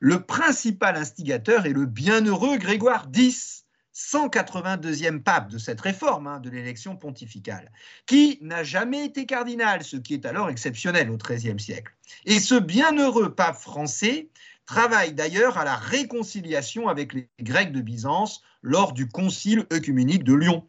Le 0.00 0.24
principal 0.24 0.96
instigateur 0.96 1.66
est 1.66 1.72
le 1.72 1.86
bienheureux 1.86 2.56
Grégoire 2.56 3.08
X, 3.14 3.61
182e 3.94 5.22
pape 5.22 5.50
de 5.50 5.58
cette 5.58 5.80
réforme 5.80 6.26
hein, 6.26 6.40
de 6.40 6.50
l'élection 6.50 6.96
pontificale, 6.96 7.70
qui 8.06 8.38
n'a 8.40 8.64
jamais 8.64 9.04
été 9.04 9.26
cardinal, 9.26 9.84
ce 9.84 9.96
qui 9.96 10.14
est 10.14 10.26
alors 10.26 10.48
exceptionnel 10.48 11.10
au 11.10 11.16
XIIIe 11.16 11.60
siècle. 11.60 11.92
Et 12.24 12.40
ce 12.40 12.54
bienheureux 12.54 13.34
pape 13.34 13.56
français 13.56 14.30
travaille 14.66 15.12
d'ailleurs 15.12 15.58
à 15.58 15.64
la 15.64 15.76
réconciliation 15.76 16.88
avec 16.88 17.12
les 17.12 17.28
Grecs 17.40 17.72
de 17.72 17.80
Byzance 17.80 18.42
lors 18.62 18.92
du 18.92 19.08
concile 19.08 19.66
œcuménique 19.72 20.24
de 20.24 20.34
Lyon. 20.34 20.66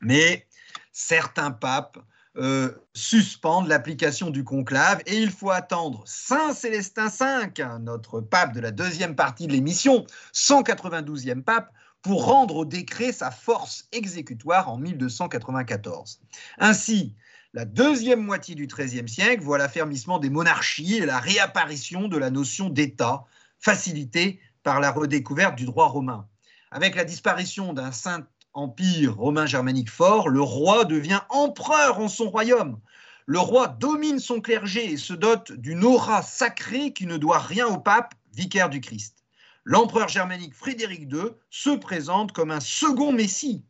Mais 0.00 0.46
certains 0.92 1.50
papes 1.50 1.98
euh, 2.36 2.70
suspendent 2.92 3.66
l'application 3.66 4.28
du 4.28 4.44
conclave 4.44 5.00
et 5.06 5.16
il 5.16 5.30
faut 5.30 5.50
attendre 5.50 6.02
Saint 6.04 6.52
Célestin 6.52 7.08
V, 7.08 7.64
notre 7.80 8.20
pape 8.20 8.52
de 8.52 8.60
la 8.60 8.70
deuxième 8.70 9.16
partie 9.16 9.46
de 9.46 9.52
l'émission, 9.52 10.04
192e 10.34 11.42
pape, 11.42 11.72
pour 12.06 12.26
rendre 12.26 12.58
au 12.58 12.64
décret 12.64 13.10
sa 13.10 13.32
force 13.32 13.88
exécutoire 13.90 14.70
en 14.70 14.78
1294. 14.78 16.20
Ainsi, 16.58 17.16
la 17.52 17.64
deuxième 17.64 18.20
moitié 18.20 18.54
du 18.54 18.68
XIIIe 18.68 19.08
siècle 19.08 19.42
voit 19.42 19.58
l'affermissement 19.58 20.20
des 20.20 20.30
monarchies 20.30 20.98
et 20.98 21.06
la 21.06 21.18
réapparition 21.18 22.06
de 22.06 22.16
la 22.16 22.30
notion 22.30 22.68
d'État, 22.68 23.24
facilitée 23.58 24.38
par 24.62 24.78
la 24.78 24.92
redécouverte 24.92 25.56
du 25.56 25.64
droit 25.64 25.88
romain. 25.88 26.28
Avec 26.70 26.94
la 26.94 27.04
disparition 27.04 27.72
d'un 27.72 27.90
saint 27.90 28.24
empire 28.52 29.16
romain 29.16 29.46
germanique 29.46 29.90
fort, 29.90 30.28
le 30.28 30.42
roi 30.42 30.84
devient 30.84 31.22
empereur 31.28 31.98
en 31.98 32.06
son 32.06 32.30
royaume. 32.30 32.78
Le 33.26 33.40
roi 33.40 33.66
domine 33.66 34.20
son 34.20 34.40
clergé 34.40 34.92
et 34.92 34.96
se 34.96 35.12
dote 35.12 35.50
d'une 35.50 35.82
aura 35.82 36.22
sacrée 36.22 36.92
qui 36.92 37.06
ne 37.06 37.16
doit 37.16 37.40
rien 37.40 37.66
au 37.66 37.78
pape, 37.78 38.14
vicaire 38.32 38.70
du 38.70 38.80
Christ 38.80 39.25
l'empereur 39.66 40.08
germanique 40.08 40.54
Frédéric 40.54 41.12
II 41.12 41.32
se 41.50 41.70
présente 41.70 42.32
comme 42.32 42.52
un 42.52 42.60
second 42.60 43.12
Messie. 43.12 43.64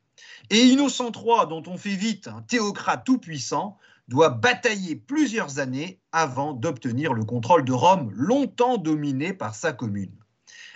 Et 0.50 0.62
Innocent 0.62 1.10
III, 1.10 1.48
dont 1.48 1.62
on 1.66 1.78
fait 1.78 1.96
vite 1.96 2.28
un 2.28 2.42
théocrate 2.42 3.04
tout-puissant, 3.04 3.78
doit 4.06 4.28
batailler 4.28 4.94
plusieurs 4.94 5.58
années 5.58 5.98
avant 6.12 6.52
d'obtenir 6.52 7.14
le 7.14 7.24
contrôle 7.24 7.64
de 7.64 7.72
Rome, 7.72 8.12
longtemps 8.14 8.76
dominé 8.76 9.32
par 9.32 9.54
sa 9.54 9.72
commune. 9.72 10.12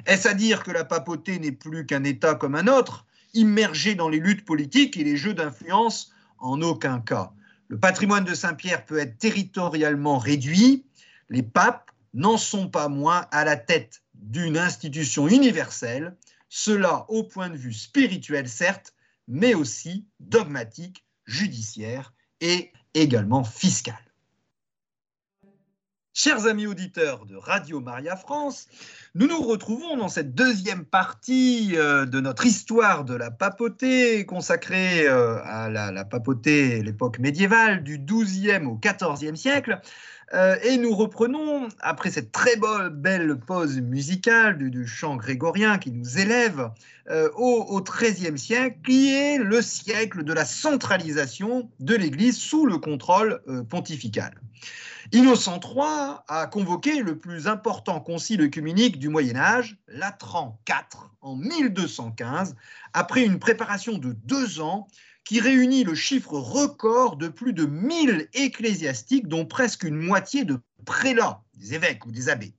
Est-ce 0.06 0.26
à 0.26 0.34
dire 0.34 0.64
que 0.64 0.70
la 0.70 0.84
papauté 0.84 1.38
n'est 1.38 1.52
plus 1.52 1.86
qu'un 1.86 2.02
État 2.02 2.34
comme 2.34 2.54
un 2.54 2.66
autre, 2.66 3.04
immergé 3.34 3.94
dans 3.94 4.08
les 4.08 4.18
luttes 4.18 4.46
politiques 4.46 4.96
et 4.96 5.04
les 5.04 5.18
jeux 5.18 5.34
d'influence? 5.34 6.12
En 6.38 6.62
aucun 6.62 6.98
cas. 7.00 7.32
Le 7.68 7.78
patrimoine 7.78 8.24
de 8.24 8.34
Saint-Pierre 8.34 8.86
peut 8.86 8.98
être 8.98 9.18
territorialement 9.18 10.18
réduit. 10.18 10.86
Les 11.28 11.42
papes 11.42 11.90
n'en 12.14 12.38
sont 12.38 12.68
pas 12.68 12.88
moins 12.88 13.26
à 13.30 13.44
la 13.44 13.56
tête 13.56 14.02
d'une 14.22 14.58
institution 14.58 15.28
universelle, 15.28 16.16
cela 16.48 17.04
au 17.08 17.24
point 17.24 17.48
de 17.48 17.56
vue 17.56 17.72
spirituel 17.72 18.48
certes, 18.48 18.94
mais 19.28 19.54
aussi 19.54 20.06
dogmatique, 20.18 21.04
judiciaire 21.26 22.12
et 22.40 22.72
également 22.94 23.44
fiscal. 23.44 23.98
Chers 26.12 26.46
amis 26.46 26.66
auditeurs 26.66 27.24
de 27.24 27.36
Radio 27.36 27.80
Maria 27.80 28.16
France, 28.16 28.66
nous 29.14 29.28
nous 29.28 29.40
retrouvons 29.40 29.96
dans 29.96 30.08
cette 30.08 30.34
deuxième 30.34 30.84
partie 30.84 31.76
euh, 31.76 32.04
de 32.04 32.20
notre 32.20 32.46
histoire 32.46 33.04
de 33.04 33.14
la 33.14 33.30
papauté, 33.30 34.26
consacrée 34.26 35.06
euh, 35.06 35.38
à 35.44 35.70
la, 35.70 36.04
papauté, 36.04 36.82
l'époque 36.82 37.20
médiévale, 37.20 37.84
du 37.84 37.98
XIIe 37.98 38.66
au 38.66 38.76
XIVe 38.76 39.36
siècle. 39.36 39.80
Euh, 40.32 40.56
et 40.62 40.76
nous 40.76 40.94
reprenons, 40.94 41.68
après 41.80 42.10
cette 42.10 42.30
très 42.30 42.54
belle 42.92 43.38
pause 43.38 43.80
musicale 43.80 44.58
du, 44.58 44.86
chant 44.86 45.16
grégorien 45.16 45.78
qui 45.78 45.90
nous 45.90 46.18
élève 46.18 46.70
au 47.34 47.82
XIIIe 47.82 48.38
siècle, 48.38 48.78
qui 48.86 49.12
est 49.12 49.36
le 49.38 49.60
siècle 49.62 50.22
de 50.22 50.32
la 50.32 50.44
centralisation 50.44 51.68
de 51.80 51.96
l'Église 51.96 52.38
sous 52.38 52.66
le 52.66 52.78
contrôle 52.78 53.40
pontifical. 53.68 54.32
Innocent 55.12 55.58
III 55.58 56.20
a 56.28 56.46
convoqué 56.46 57.02
le 57.02 57.18
plus 57.18 57.48
important 57.48 57.98
concile 57.98 58.42
œcuménique 58.42 58.98
du 58.98 59.08
Moyen 59.08 59.36
Âge, 59.36 59.76
Latran 59.88 60.60
IV, 60.68 61.00
en 61.20 61.34
1215, 61.34 62.54
après 62.92 63.24
une 63.24 63.40
préparation 63.40 63.98
de 63.98 64.12
deux 64.12 64.60
ans 64.60 64.86
qui 65.24 65.40
réunit 65.40 65.84
le 65.84 65.94
chiffre 65.94 66.34
record 66.34 67.16
de 67.16 67.28
plus 67.28 67.52
de 67.52 67.66
1000 67.66 68.28
ecclésiastiques, 68.34 69.28
dont 69.28 69.46
presque 69.46 69.84
une 69.84 69.96
moitié 69.96 70.44
de 70.44 70.58
prélats, 70.84 71.42
des 71.54 71.74
évêques 71.74 72.06
ou 72.06 72.10
des 72.10 72.28
abbés. 72.28 72.54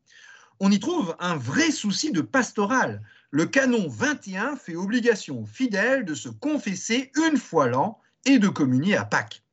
On 0.60 0.72
y 0.72 0.80
trouve 0.80 1.16
un 1.20 1.36
vrai 1.36 1.72
souci 1.72 2.12
de 2.12 2.22
pastoral. 2.22 3.02
Le 3.32 3.46
canon 3.46 3.88
21 3.90 4.58
fait 4.58 4.76
obligation 4.76 5.42
aux 5.42 5.46
fidèles 5.46 6.06
de 6.06 6.14
se 6.14 6.30
confesser 6.30 7.12
une 7.16 7.38
fois 7.38 7.68
l'an 7.68 8.00
et 8.26 8.38
de 8.40 8.48
communier 8.48 8.96
à 8.96 9.06
Pâques. 9.06 9.44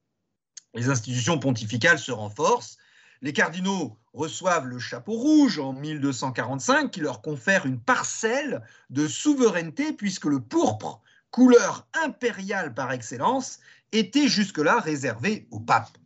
Les 0.75 0.91
institutions 0.91 1.39
pontificales 1.39 1.99
se 1.99 2.13
renforcent. 2.13 2.77
Les 3.23 3.33
cardinaux 3.33 3.97
reçoivent 4.13 4.67
le 4.67 4.79
chapeau 4.79 5.13
rouge 5.13 5.59
en 5.59 5.73
1245 5.73 6.91
qui 6.91 7.01
leur 7.01 7.23
confère 7.23 7.67
une 7.67 7.81
parcelle 7.81 8.63
de 8.91 9.09
souveraineté 9.09 9.93
puisque 9.93 10.27
le 10.27 10.41
pourpre 10.41 11.01
couleur 11.31 11.87
impériale 12.05 12.75
par 12.75 12.93
excellence, 12.93 13.61
était 13.93 14.29
jusque-là 14.29 14.81
réservée 14.81 15.47
au 15.51 15.61
pape. 15.61 15.97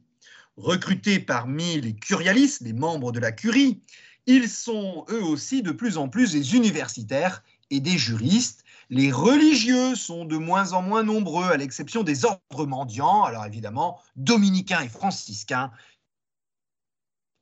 Recrutés 0.57 1.19
parmi 1.19 1.81
les 1.81 1.95
curialistes, 1.95 2.61
les 2.63 2.73
membres 2.73 3.13
de 3.13 3.21
la 3.21 3.33
curie, 3.33 3.81
ils 4.27 4.49
sont 4.49 5.05
eux 5.09 5.23
aussi 5.23 5.63
de 5.63 5.73
plus 5.73 5.97
en 5.97 6.09
plus 6.09 6.33
des 6.33 6.55
universitaires 6.55 7.43
et 7.71 7.81
des 7.81 7.99
juristes. 7.99 8.65
Les 8.91 9.11
religieux 9.11 9.95
sont 9.95 10.25
de 10.25 10.37
moins 10.37 10.75
en 10.75 10.83
moins 10.83 11.03
nombreux, 11.03 11.47
à 11.47 11.57
l'exception 11.57 12.03
des 12.03 12.25
ordres 12.25 12.67
mendiants, 12.67 13.25
alors 13.25 13.47
évidemment 13.47 14.01
dominicains 14.17 14.83
et 14.83 14.89
franciscains, 14.89 15.73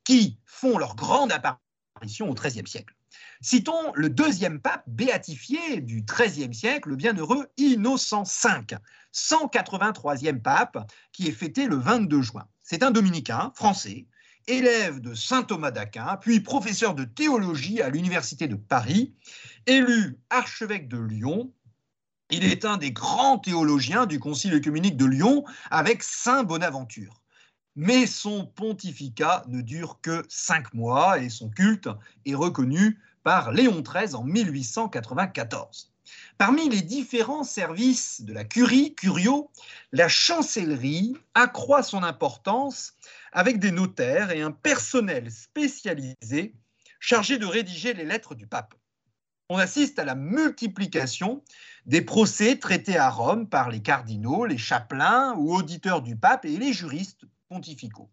qui 0.05 0.39
font 0.45 0.77
leur 0.77 0.95
grande 0.95 1.31
apparition 1.31 2.29
au 2.29 2.33
XIIIe 2.33 2.67
siècle. 2.67 2.95
Citons 3.43 3.91
le 3.95 4.11
deuxième 4.11 4.59
pape 4.59 4.83
béatifié 4.85 5.81
du 5.81 6.03
XIIIe 6.03 6.53
siècle, 6.53 6.89
le 6.89 6.95
bienheureux 6.95 7.47
Innocent 7.57 8.21
V, 8.21 8.77
183e 9.11 10.39
pape, 10.39 10.87
qui 11.11 11.27
est 11.27 11.31
fêté 11.31 11.65
le 11.65 11.75
22 11.75 12.21
juin. 12.21 12.47
C'est 12.61 12.83
un 12.83 12.91
dominicain 12.91 13.51
français, 13.55 14.05
élève 14.45 15.01
de 15.01 15.15
saint 15.15 15.41
Thomas 15.41 15.71
d'Aquin, 15.71 16.17
puis 16.21 16.41
professeur 16.41 16.93
de 16.93 17.03
théologie 17.03 17.81
à 17.81 17.89
l'Université 17.89 18.47
de 18.47 18.55
Paris, 18.55 19.15
élu 19.65 20.19
archevêque 20.29 20.87
de 20.87 20.99
Lyon. 20.99 21.51
Il 22.29 22.43
est 22.43 22.63
un 22.63 22.77
des 22.77 22.91
grands 22.91 23.39
théologiens 23.39 24.05
du 24.05 24.19
Concile 24.19 24.53
œcuménique 24.53 24.97
de 24.97 25.05
Lyon 25.05 25.45
avec 25.71 26.03
saint 26.03 26.43
Bonaventure. 26.43 27.23
Mais 27.75 28.05
son 28.05 28.45
pontificat 28.45 29.45
ne 29.47 29.61
dure 29.61 29.99
que 30.01 30.23
cinq 30.29 30.75
mois 30.75 31.17
et 31.17 31.29
son 31.29 31.49
culte 31.49 31.89
est 32.25 32.35
reconnu 32.35 32.99
par 33.23 33.51
Léon 33.51 33.81
XIII 33.81 34.15
en 34.15 34.23
1894. 34.23 35.91
Parmi 36.37 36.69
les 36.69 36.81
différents 36.81 37.43
services 37.43 38.21
de 38.21 38.33
la 38.33 38.43
curie, 38.43 38.95
Curio, 38.95 39.49
la 39.91 40.07
chancellerie 40.07 41.15
accroît 41.35 41.83
son 41.83 42.03
importance 42.03 42.93
avec 43.31 43.59
des 43.59 43.71
notaires 43.71 44.31
et 44.31 44.41
un 44.41 44.51
personnel 44.51 45.31
spécialisé 45.31 46.55
chargé 46.99 47.37
de 47.37 47.45
rédiger 47.45 47.93
les 47.93 48.05
lettres 48.05 48.35
du 48.35 48.47
pape. 48.47 48.75
On 49.49 49.57
assiste 49.57 49.99
à 49.99 50.05
la 50.05 50.15
multiplication 50.15 51.43
des 51.85 52.01
procès 52.01 52.57
traités 52.57 52.97
à 52.97 53.09
Rome 53.09 53.47
par 53.47 53.69
les 53.69 53.81
cardinaux, 53.81 54.45
les 54.45 54.57
chapelains 54.57 55.33
ou 55.37 55.53
auditeurs 55.53 56.01
du 56.01 56.15
pape 56.15 56.45
et 56.45 56.57
les 56.57 56.73
juristes 56.73 57.25
pontificaux 57.49 58.09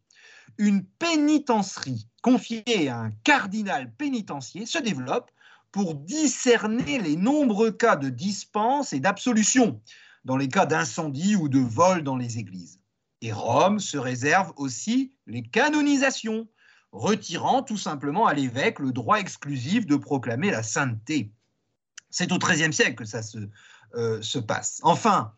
une 0.58 0.84
pénitencerie 0.84 2.08
confiée 2.22 2.88
à 2.88 2.98
un 2.98 3.10
cardinal 3.24 3.92
pénitencier 3.92 4.66
se 4.66 4.78
développe 4.78 5.30
pour 5.70 5.94
discerner 5.94 6.98
les 6.98 7.16
nombreux 7.16 7.70
cas 7.70 7.96
de 7.96 8.08
dispense 8.08 8.92
et 8.92 9.00
d'absolution 9.00 9.80
dans 10.24 10.36
les 10.36 10.48
cas 10.48 10.66
d'incendie 10.66 11.36
ou 11.36 11.48
de 11.48 11.60
vol 11.60 12.02
dans 12.02 12.16
les 12.16 12.38
églises. 12.38 12.80
Et 13.20 13.32
Rome 13.32 13.78
se 13.80 13.98
réserve 13.98 14.52
aussi 14.56 15.12
les 15.26 15.42
canonisations, 15.42 16.48
retirant 16.92 17.62
tout 17.62 17.76
simplement 17.76 18.26
à 18.26 18.34
l'évêque 18.34 18.78
le 18.78 18.92
droit 18.92 19.18
exclusif 19.18 19.86
de 19.86 19.96
proclamer 19.96 20.50
la 20.50 20.62
sainteté. 20.62 21.32
C'est 22.10 22.32
au 22.32 22.38
XIIIe 22.38 22.72
siècle 22.72 22.94
que 22.94 23.04
ça 23.04 23.22
se, 23.22 23.38
euh, 23.94 24.22
se 24.22 24.38
passe. 24.38 24.80
Enfin, 24.82 25.32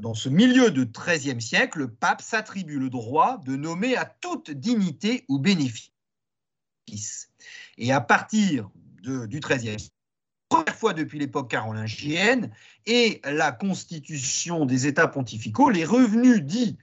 dans 0.00 0.14
ce 0.14 0.28
milieu 0.28 0.70
de 0.70 0.84
XIIIe 0.84 1.40
siècle, 1.40 1.78
le 1.78 1.88
pape 1.88 2.22
s'attribue 2.22 2.78
le 2.78 2.90
droit 2.90 3.38
de 3.44 3.56
nommer 3.56 3.96
à 3.96 4.04
toute 4.04 4.50
dignité 4.50 5.24
ou 5.28 5.38
bénéfice. 5.38 5.92
Et 7.78 7.92
à 7.92 8.00
partir 8.00 8.70
du 9.02 9.40
XIIIe 9.40 9.78
siècle, 9.78 9.94
première 10.48 10.76
fois 10.76 10.94
depuis 10.94 11.18
l'époque 11.18 11.50
carolingienne 11.50 12.52
et 12.86 13.20
la 13.24 13.52
constitution 13.52 14.64
des 14.64 14.86
États 14.86 15.08
pontificaux, 15.08 15.70
les 15.70 15.84
revenus 15.84 16.42
dits 16.42 16.78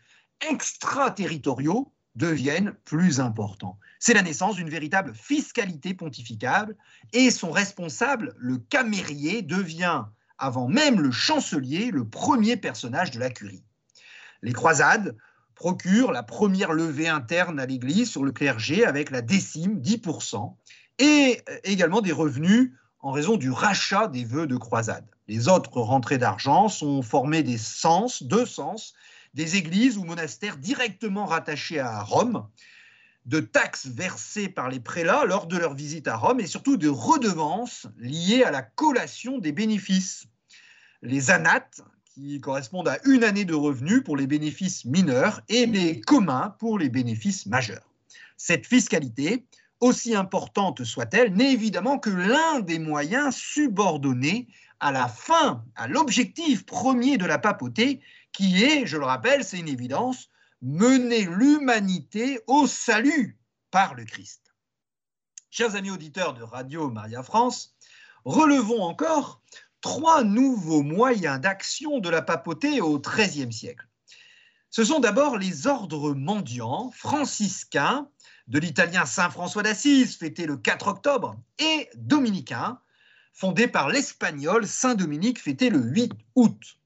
extraterritoriaux 0.49 1.93
deviennent 2.15 2.73
plus 2.85 3.19
importants. 3.19 3.79
C'est 3.99 4.13
la 4.13 4.21
naissance 4.21 4.55
d'une 4.55 4.69
véritable 4.69 5.13
fiscalité 5.15 5.93
pontificale 5.93 6.75
et 7.13 7.31
son 7.31 7.51
responsable, 7.51 8.35
le 8.37 8.57
camérier, 8.57 9.41
devient 9.41 10.03
avant 10.37 10.67
même 10.67 11.01
le 11.01 11.11
chancelier, 11.11 11.91
le 11.91 12.07
premier 12.07 12.57
personnage 12.57 13.11
de 13.11 13.19
la 13.19 13.29
curie. 13.29 13.63
Les 14.41 14.53
croisades 14.53 15.15
procurent 15.55 16.11
la 16.11 16.23
première 16.23 16.73
levée 16.73 17.07
interne 17.07 17.59
à 17.59 17.65
l'Église 17.65 18.09
sur 18.09 18.23
le 18.23 18.31
clergé 18.31 18.85
avec 18.85 19.11
la 19.11 19.21
décime, 19.21 19.79
10%, 19.79 20.55
et 20.99 21.41
euh, 21.49 21.57
également 21.63 22.01
des 22.01 22.11
revenus 22.11 22.73
en 22.99 23.11
raison 23.11 23.37
du 23.37 23.51
rachat 23.51 24.07
des 24.07 24.23
vœux 24.23 24.47
de 24.47 24.57
croisade. 24.57 25.05
Les 25.27 25.47
autres 25.47 25.79
rentrées 25.79 26.17
d'argent 26.17 26.69
sont 26.69 27.01
formées 27.01 27.43
des 27.43 27.57
sens, 27.57 28.23
deux 28.23 28.45
sens, 28.45 28.93
des 29.33 29.55
églises 29.55 29.97
ou 29.97 30.03
monastères 30.03 30.57
directement 30.57 31.25
rattachés 31.25 31.79
à 31.79 32.01
Rome, 32.03 32.47
de 33.25 33.39
taxes 33.39 33.87
versées 33.87 34.49
par 34.49 34.69
les 34.69 34.79
prélats 34.79 35.25
lors 35.25 35.47
de 35.47 35.57
leur 35.57 35.73
visite 35.73 36.07
à 36.07 36.17
Rome 36.17 36.39
et 36.39 36.47
surtout 36.47 36.77
de 36.77 36.89
redevances 36.89 37.87
liées 37.97 38.43
à 38.43 38.51
la 38.51 38.61
collation 38.61 39.37
des 39.37 39.51
bénéfices 39.51 40.27
les 41.03 41.31
anates, 41.31 41.81
qui 42.05 42.39
correspondent 42.39 42.87
à 42.87 42.99
une 43.05 43.23
année 43.23 43.45
de 43.45 43.53
revenus 43.53 44.03
pour 44.03 44.15
les 44.15 44.27
bénéfices 44.27 44.85
mineurs, 44.85 45.41
et 45.49 45.65
les 45.65 45.99
communs 45.99 46.55
pour 46.59 46.79
les 46.79 46.89
bénéfices 46.89 47.45
majeurs. 47.45 47.89
Cette 48.37 48.65
fiscalité, 48.65 49.45
aussi 49.79 50.15
importante 50.15 50.83
soit-elle, 50.83 51.33
n'est 51.33 51.51
évidemment 51.51 51.99
que 51.99 52.09
l'un 52.09 52.61
des 52.61 52.79
moyens 52.79 53.35
subordonnés 53.35 54.47
à 54.79 54.91
la 54.91 55.07
fin, 55.07 55.63
à 55.75 55.87
l'objectif 55.87 56.65
premier 56.65 57.17
de 57.17 57.25
la 57.25 57.37
papauté, 57.37 57.99
qui 58.31 58.63
est, 58.63 58.85
je 58.85 58.97
le 58.97 59.05
rappelle, 59.05 59.43
c'est 59.43 59.59
une 59.59 59.67
évidence, 59.67 60.29
mener 60.63 61.25
l'humanité 61.25 62.39
au 62.47 62.67
salut 62.67 63.37
par 63.69 63.95
le 63.95 64.05
Christ. 64.05 64.41
Chers 65.49 65.75
amis 65.75 65.91
auditeurs 65.91 66.33
de 66.33 66.41
Radio 66.41 66.89
Maria 66.89 67.21
France, 67.21 67.75
relevons 68.23 68.81
encore 68.81 69.41
trois 69.81 70.23
nouveaux 70.23 70.81
moyens 70.81 71.41
d'action 71.41 71.99
de 71.99 72.09
la 72.09 72.21
papauté 72.21 72.79
au 72.79 72.97
XIIIe 72.97 73.51
siècle. 73.51 73.85
Ce 74.69 74.85
sont 74.85 75.01
d'abord 75.01 75.37
les 75.37 75.67
ordres 75.67 76.13
mendiants 76.13 76.91
franciscains 76.91 78.07
de 78.47 78.57
l'italien 78.57 79.05
Saint 79.05 79.29
François 79.29 79.63
d'Assise, 79.63 80.15
fêté 80.15 80.45
le 80.45 80.55
4 80.55 80.87
octobre, 80.87 81.35
et 81.59 81.89
dominicains, 81.95 82.79
fondés 83.33 83.67
par 83.67 83.89
l'espagnol 83.89 84.65
Saint 84.65 84.95
Dominique, 84.95 85.41
fêté 85.41 85.69
le 85.69 85.79
8 85.79 86.13
août. 86.35 86.79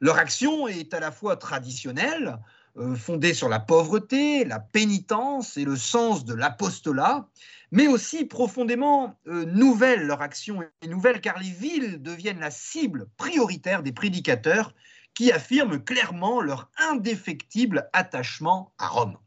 Leur 0.00 0.18
action 0.18 0.68
est 0.68 0.92
à 0.92 1.00
la 1.00 1.10
fois 1.10 1.36
traditionnelle, 1.36 2.38
euh, 2.78 2.94
fondée 2.94 3.34
sur 3.34 3.48
la 3.48 3.60
pauvreté, 3.60 4.44
la 4.44 4.58
pénitence 4.58 5.56
et 5.56 5.64
le 5.64 5.76
sens 5.76 6.24
de 6.24 6.32
l'apostolat, 6.32 7.28
mais 7.70 7.86
aussi 7.86 8.24
profondément 8.24 9.18
euh, 9.26 9.44
nouvelle. 9.44 10.06
Leur 10.06 10.22
action 10.22 10.62
est 10.62 10.88
nouvelle 10.88 11.20
car 11.20 11.38
les 11.38 11.50
villes 11.50 12.00
deviennent 12.00 12.40
la 12.40 12.50
cible 12.50 13.08
prioritaire 13.16 13.82
des 13.82 13.92
prédicateurs 13.92 14.74
qui 15.14 15.32
affirment 15.32 15.82
clairement 15.82 16.40
leur 16.40 16.70
indéfectible 16.78 17.90
attachement 17.92 18.72
à 18.78 18.88
Rome. 18.88 19.18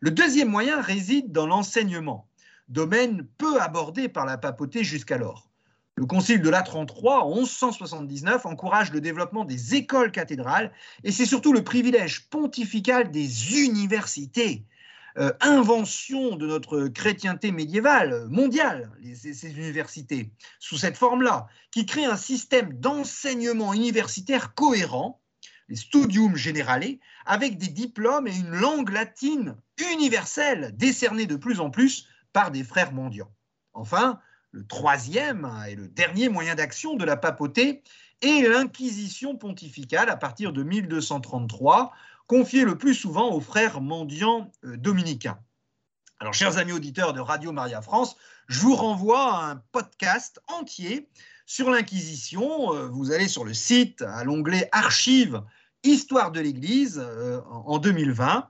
Le 0.00 0.10
deuxième 0.10 0.48
moyen 0.48 0.80
réside 0.80 1.32
dans 1.32 1.46
l'enseignement, 1.46 2.28
domaine 2.68 3.26
peu 3.36 3.60
abordé 3.60 4.08
par 4.08 4.24
la 4.24 4.38
papauté 4.38 4.84
jusqu'alors. 4.84 5.47
Le 5.98 6.06
concile 6.06 6.40
de 6.40 6.48
Latran 6.48 6.86
III, 6.86 7.08
en 7.08 7.34
1179, 7.34 8.46
encourage 8.46 8.92
le 8.92 9.00
développement 9.00 9.44
des 9.44 9.74
écoles 9.74 10.12
cathédrales 10.12 10.70
et 11.02 11.10
c'est 11.10 11.26
surtout 11.26 11.52
le 11.52 11.64
privilège 11.64 12.28
pontifical 12.28 13.10
des 13.10 13.58
universités. 13.64 14.64
Euh, 15.16 15.32
invention 15.40 16.36
de 16.36 16.46
notre 16.46 16.86
chrétienté 16.86 17.50
médiévale, 17.50 18.28
mondiale, 18.28 18.92
ces, 19.12 19.50
universités, 19.50 20.30
sous 20.60 20.78
cette 20.78 20.96
forme-là, 20.96 21.48
qui 21.72 21.84
crée 21.84 22.04
un 22.04 22.16
système 22.16 22.74
d'enseignement 22.74 23.74
universitaire 23.74 24.54
cohérent, 24.54 25.20
les 25.68 25.74
studium 25.74 26.36
generale, 26.36 26.98
avec 27.26 27.58
des 27.58 27.66
diplômes 27.66 28.28
et 28.28 28.36
une 28.36 28.54
langue 28.54 28.90
latine 28.90 29.56
universelle 29.92 30.76
décernée 30.76 31.26
de 31.26 31.34
plus 31.34 31.58
en 31.58 31.70
plus 31.70 32.06
par 32.32 32.52
des 32.52 32.62
frères 32.62 32.92
mendiants. 32.92 33.32
Enfin, 33.72 34.20
le 34.52 34.66
troisième 34.66 35.50
et 35.68 35.74
le 35.74 35.88
dernier 35.88 36.28
moyen 36.28 36.54
d'action 36.54 36.96
de 36.96 37.04
la 37.04 37.16
papauté 37.16 37.82
est 38.22 38.48
l'inquisition 38.48 39.36
pontificale 39.36 40.08
à 40.08 40.16
partir 40.16 40.52
de 40.52 40.62
1233, 40.62 41.92
confiée 42.26 42.64
le 42.64 42.76
plus 42.76 42.94
souvent 42.94 43.32
aux 43.32 43.40
frères 43.40 43.80
mendiants 43.80 44.50
euh, 44.64 44.76
dominicains. 44.76 45.38
Alors, 46.20 46.34
chers 46.34 46.58
amis 46.58 46.72
auditeurs 46.72 47.12
de 47.12 47.20
Radio 47.20 47.52
Maria 47.52 47.80
France, 47.80 48.16
je 48.48 48.60
vous 48.60 48.74
renvoie 48.74 49.34
à 49.34 49.50
un 49.50 49.56
podcast 49.70 50.40
entier 50.48 51.08
sur 51.46 51.70
l'Inquisition. 51.70 52.74
Euh, 52.74 52.88
vous 52.88 53.12
allez 53.12 53.28
sur 53.28 53.44
le 53.44 53.54
site 53.54 54.02
à 54.02 54.24
l'onglet 54.24 54.68
Archives 54.72 55.42
Histoire 55.84 56.32
de 56.32 56.40
l'Église 56.40 56.98
euh, 56.98 57.40
en 57.46 57.78
2020 57.78 58.48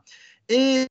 et 0.48 0.86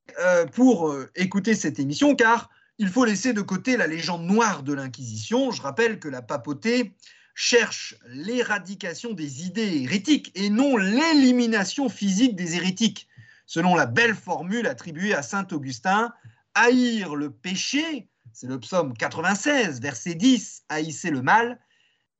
pour 0.53 0.95
écouter 1.15 1.55
cette 1.55 1.79
émission, 1.79 2.15
car 2.15 2.51
il 2.79 2.89
faut 2.89 3.05
laisser 3.05 3.33
de 3.33 3.41
côté 3.41 3.77
la 3.77 3.87
légende 3.87 4.25
noire 4.25 4.63
de 4.63 4.73
l'Inquisition. 4.73 5.51
Je 5.51 5.61
rappelle 5.61 5.99
que 5.99 6.07
la 6.07 6.21
papauté 6.21 6.93
cherche 7.33 7.95
l'éradication 8.07 9.13
des 9.13 9.45
idées 9.45 9.83
hérétiques 9.83 10.31
et 10.35 10.49
non 10.49 10.77
l'élimination 10.77 11.89
physique 11.89 12.35
des 12.35 12.55
hérétiques. 12.55 13.07
Selon 13.45 13.75
la 13.75 13.85
belle 13.85 14.15
formule 14.15 14.67
attribuée 14.67 15.13
à 15.13 15.21
Saint 15.21 15.47
Augustin, 15.51 16.13
haïr 16.53 17.15
le 17.15 17.31
péché, 17.31 18.09
c'est 18.33 18.47
le 18.47 18.59
psaume 18.59 18.93
96, 18.93 19.81
verset 19.81 20.15
10, 20.15 20.63
haïssez 20.69 21.09
le 21.09 21.21
mal, 21.21 21.59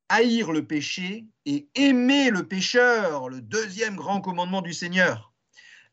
haïr 0.10 0.52
le 0.52 0.66
péché 0.66 1.28
et 1.46 1.68
aimer 1.76 2.30
le 2.30 2.48
pécheur, 2.48 3.30
le 3.30 3.42
deuxième 3.42 3.96
grand 3.96 4.22
commandement 4.22 4.62
du 4.62 4.74
Seigneur. 4.74 5.34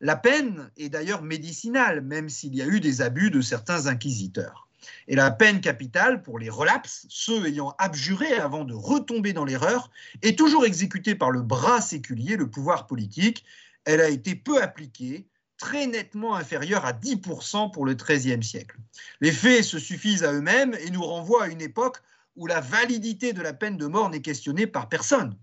La 0.01 0.15
peine 0.15 0.69
est 0.77 0.89
d'ailleurs 0.89 1.21
médicinale, 1.21 2.01
même 2.01 2.29
s'il 2.29 2.55
y 2.55 2.61
a 2.61 2.67
eu 2.67 2.79
des 2.79 3.01
abus 3.01 3.31
de 3.31 3.41
certains 3.41 3.87
inquisiteurs. 3.87 4.67
Et 5.07 5.15
la 5.15 5.31
peine 5.31 5.61
capitale 5.61 6.21
pour 6.21 6.39
les 6.39 6.49
relapses, 6.49 7.05
ceux 7.09 7.45
ayant 7.47 7.75
abjuré 7.77 8.33
avant 8.33 8.65
de 8.65 8.73
retomber 8.73 9.33
dans 9.33 9.45
l'erreur, 9.45 9.89
est 10.21 10.37
toujours 10.37 10.65
exécutée 10.65 11.15
par 11.15 11.31
le 11.31 11.41
bras 11.41 11.81
séculier, 11.81 12.35
le 12.35 12.49
pouvoir 12.49 12.87
politique. 12.87 13.45
Elle 13.85 14.01
a 14.01 14.09
été 14.09 14.35
peu 14.35 14.61
appliquée, 14.61 15.27
très 15.57 15.87
nettement 15.87 16.35
inférieure 16.35 16.85
à 16.85 16.93
10% 16.93 17.71
pour 17.71 17.85
le 17.85 17.93
XIIIe 17.93 18.43
siècle. 18.43 18.77
Les 19.21 19.31
faits 19.31 19.63
se 19.63 19.79
suffisent 19.79 20.23
à 20.23 20.33
eux-mêmes 20.33 20.75
et 20.81 20.91
nous 20.91 21.03
renvoient 21.03 21.45
à 21.45 21.47
une 21.47 21.61
époque 21.61 21.97
où 22.35 22.47
la 22.47 22.59
validité 22.59 23.31
de 23.33 23.41
la 23.41 23.53
peine 23.53 23.77
de 23.77 23.87
mort 23.87 24.09
n'est 24.09 24.21
questionnée 24.21 24.67
par 24.67 24.89
personne. 24.89 25.37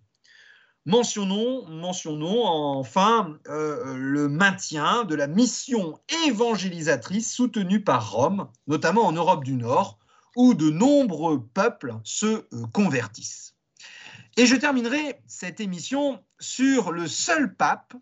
Mentionnons, 0.84 1.64
mentionnons 1.68 2.44
enfin 2.44 3.38
euh, 3.46 3.94
le 3.96 4.28
maintien 4.28 5.04
de 5.04 5.14
la 5.14 5.28
mission 5.28 6.00
évangélisatrice 6.26 7.32
soutenue 7.32 7.84
par 7.84 8.10
Rome, 8.10 8.48
notamment 8.66 9.06
en 9.06 9.12
Europe 9.12 9.44
du 9.44 9.54
Nord, 9.54 10.00
où 10.34 10.54
de 10.54 10.70
nombreux 10.70 11.46
peuples 11.54 11.94
se 12.02 12.26
euh, 12.26 12.66
convertissent. 12.72 13.54
Et 14.36 14.46
je 14.46 14.56
terminerai 14.56 15.20
cette 15.26 15.60
émission 15.60 16.20
sur 16.40 16.90
le 16.90 17.06
seul 17.06 17.54
pape, 17.54 17.94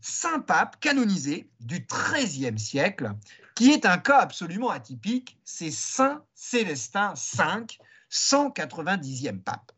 saint 0.00 0.40
pape 0.40 0.80
canonisé 0.80 1.48
du 1.60 1.86
XIIIe 1.86 2.58
siècle, 2.58 3.12
qui 3.54 3.70
est 3.70 3.86
un 3.86 3.98
cas 3.98 4.18
absolument 4.18 4.70
atypique, 4.70 5.38
c'est 5.44 5.70
Saint 5.70 6.24
Célestin 6.34 7.14
V, 7.14 7.78
190e 8.10 9.40
pape. 9.40 9.70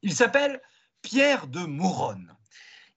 Il 0.00 0.14
s'appelle 0.14 0.62
Pierre 1.02 1.46
de 1.46 1.60
Mouronne. 1.60 2.34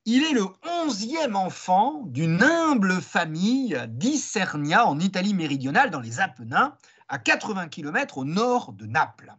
Il 0.05 0.23
est 0.23 0.33
le 0.33 0.47
onzième 0.83 1.35
enfant 1.35 2.01
d'une 2.07 2.41
humble 2.41 2.99
famille 3.01 3.79
d'Isernia 3.89 4.87
en 4.87 4.99
Italie 4.99 5.35
méridionale, 5.35 5.91
dans 5.91 5.99
les 5.99 6.19
Apennins, 6.19 6.75
à 7.07 7.19
80 7.19 7.69
km 7.69 8.17
au 8.17 8.25
nord 8.25 8.73
de 8.73 8.87
Naples. 8.87 9.33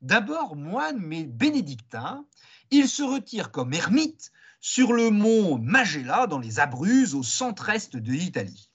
D'abord 0.00 0.56
moine 0.56 0.98
mais 0.98 1.24
bénédictin, 1.24 2.24
il 2.70 2.88
se 2.88 3.02
retire 3.02 3.52
comme 3.52 3.74
ermite 3.74 4.32
sur 4.60 4.92
le 4.94 5.10
mont 5.10 5.58
Magella 5.58 6.26
dans 6.26 6.38
les 6.38 6.60
Abruzzes 6.60 7.14
au 7.14 7.22
centre-est 7.22 7.96
de 7.96 8.12
l'Italie 8.12 8.71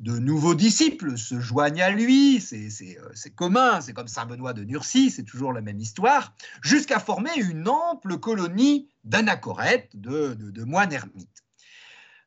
de 0.00 0.16
nouveaux 0.16 0.54
disciples 0.54 1.18
se 1.18 1.40
joignent 1.40 1.82
à 1.82 1.90
lui, 1.90 2.40
c'est 2.40 2.68
euh, 2.98 3.30
commun, 3.34 3.80
c'est 3.80 3.92
comme 3.92 4.06
Saint 4.06 4.26
Benoît 4.26 4.52
de 4.52 4.62
Nursie, 4.62 5.10
c'est 5.10 5.24
toujours 5.24 5.52
la 5.52 5.60
même 5.60 5.80
histoire, 5.80 6.34
jusqu'à 6.62 7.00
former 7.00 7.34
une 7.36 7.68
ample 7.68 8.18
colonie 8.18 8.88
d'anachorètes, 9.02 9.90
de, 9.94 10.64
moines 10.64 10.92
ermites. 10.92 11.42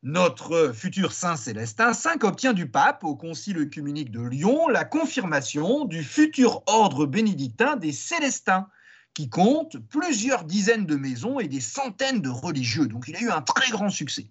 Notre 0.04 0.74
futur 0.74 1.14
Saint 1.14 1.38
Célestin 1.38 1.92
V 1.92 2.24
obtient 2.24 2.54
du 2.54 2.68
pape, 2.70 3.04
au 3.04 3.16
Concile 3.16 3.60
œcuménique 3.60 4.12
de 4.12 4.22
Lyon, 4.22 4.68
la 4.68 4.84
confirmation 4.84 5.86
du 5.86 6.04
futur 6.04 6.64
ordre 6.66 7.06
bénédictin 7.06 7.78
des 7.78 7.92
Célestins, 7.94 8.68
qui 9.14 9.30
compte 9.30 9.78
plusieurs 9.78 10.44
dizaines 10.44 10.86
de 10.86 10.96
maisons 10.96 11.40
et 11.40 11.48
des 11.48 11.62
centaines 11.62 12.22
de 12.22 12.30
religieux. 12.30 12.88
Donc 12.88 13.08
il 13.08 13.16
a 13.16 13.22
eu 13.22 13.30
un 13.30 13.42
très 13.42 13.70
grand 13.70 13.90
succès. 13.90 14.28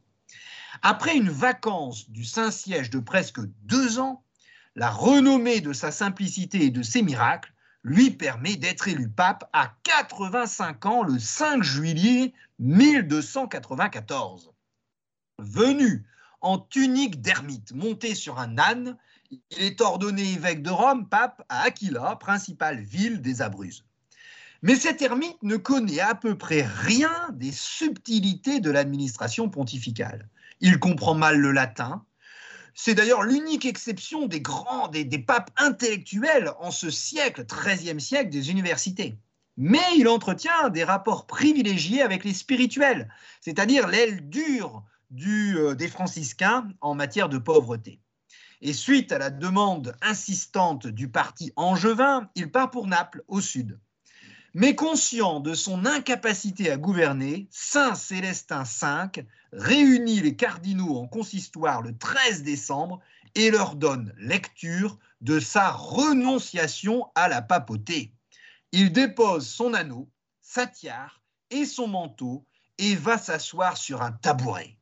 Après 0.82 1.16
une 1.16 1.30
vacance 1.30 2.10
du 2.10 2.24
Saint-Siège 2.24 2.90
de 2.90 2.98
presque 2.98 3.40
deux 3.62 3.98
ans, 3.98 4.24
la 4.76 4.90
renommée 4.90 5.60
de 5.60 5.72
sa 5.72 5.90
simplicité 5.90 6.64
et 6.64 6.70
de 6.70 6.82
ses 6.82 7.02
miracles 7.02 7.52
lui 7.82 8.10
permet 8.10 8.56
d'être 8.56 8.88
élu 8.88 9.08
pape 9.08 9.48
à 9.52 9.74
85 9.84 10.86
ans 10.86 11.02
le 11.02 11.18
5 11.18 11.62
juillet 11.62 12.32
1294. 12.58 14.52
Venu 15.38 16.06
en 16.40 16.58
tunique 16.58 17.20
d'ermite, 17.20 17.72
monté 17.72 18.14
sur 18.14 18.38
un 18.38 18.58
âne, 18.58 18.96
il 19.30 19.40
est 19.58 19.80
ordonné 19.80 20.32
évêque 20.32 20.62
de 20.62 20.70
Rome, 20.70 21.08
pape 21.08 21.42
à 21.48 21.62
Aquila, 21.62 22.16
principale 22.16 22.80
ville 22.80 23.20
des 23.20 23.42
Abruzzes. 23.42 23.84
Mais 24.62 24.76
cet 24.76 25.00
ermite 25.00 25.42
ne 25.42 25.56
connaît 25.56 26.00
à 26.00 26.14
peu 26.14 26.36
près 26.36 26.62
rien 26.62 27.30
des 27.32 27.52
subtilités 27.52 28.60
de 28.60 28.70
l'administration 28.70 29.48
pontificale 29.48 30.28
il 30.60 30.78
comprend 30.78 31.14
mal 31.14 31.38
le 31.38 31.52
latin. 31.52 32.04
C'est 32.74 32.94
d'ailleurs 32.94 33.22
l'unique 33.22 33.66
exception 33.66 34.26
des 34.26 34.40
grands, 34.40 34.88
des, 34.88 35.04
papes 35.18 35.50
intellectuels 35.56 36.52
en 36.60 36.70
ce 36.70 36.90
siècle, 36.90 37.44
XIIIe 37.44 38.00
siècle, 38.00 38.30
des 38.30 38.50
universités. 38.50 39.18
Mais 39.56 39.84
il 39.96 40.08
entretient 40.08 40.70
des 40.70 40.84
rapports 40.84 41.26
privilégiés 41.26 42.02
avec 42.02 42.24
les 42.24 42.32
spirituels, 42.32 43.12
c'est-à-dire 43.40 43.88
l'aile 43.88 44.28
dure 44.28 44.82
du, 45.10 45.58
euh, 45.58 45.74
des 45.74 45.88
franciscains 45.88 46.68
en 46.80 46.94
matière 46.94 47.28
de 47.28 47.38
pauvreté. 47.38 48.00
Et 48.62 48.72
suite 48.72 49.10
à 49.12 49.18
la 49.18 49.30
demande 49.30 49.96
insistante 50.02 50.86
du 50.86 51.08
parti 51.08 51.52
angevin, 51.56 52.30
il 52.34 52.50
part 52.50 52.70
pour 52.70 52.86
Naples, 52.86 53.24
au 53.26 53.40
sud. 53.40 53.78
Mais 54.52 54.74
conscient 54.74 55.38
de 55.38 55.54
son 55.54 55.86
incapacité 55.86 56.70
à 56.72 56.76
gouverner, 56.76 57.46
Saint 57.50 57.94
Célestin 57.94 58.64
V 58.64 59.24
réunit 59.52 60.20
les 60.20 60.34
cardinaux 60.34 60.96
en 60.96 61.06
consistoire 61.06 61.82
le 61.82 61.96
13 61.96 62.42
décembre 62.42 63.00
et 63.36 63.52
leur 63.52 63.76
donne 63.76 64.12
lecture 64.18 64.98
de 65.20 65.38
sa 65.38 65.70
renonciation 65.70 67.06
à 67.14 67.28
la 67.28 67.42
papauté. 67.42 68.12
Il 68.72 68.92
dépose 68.92 69.46
son 69.46 69.72
anneau, 69.72 70.08
sa 70.40 70.66
tiare 70.66 71.22
et 71.50 71.64
son 71.64 71.86
manteau 71.86 72.44
et 72.78 72.96
va 72.96 73.18
s'asseoir 73.18 73.76
sur 73.76 74.02
un 74.02 74.12
tabouret. 74.12 74.76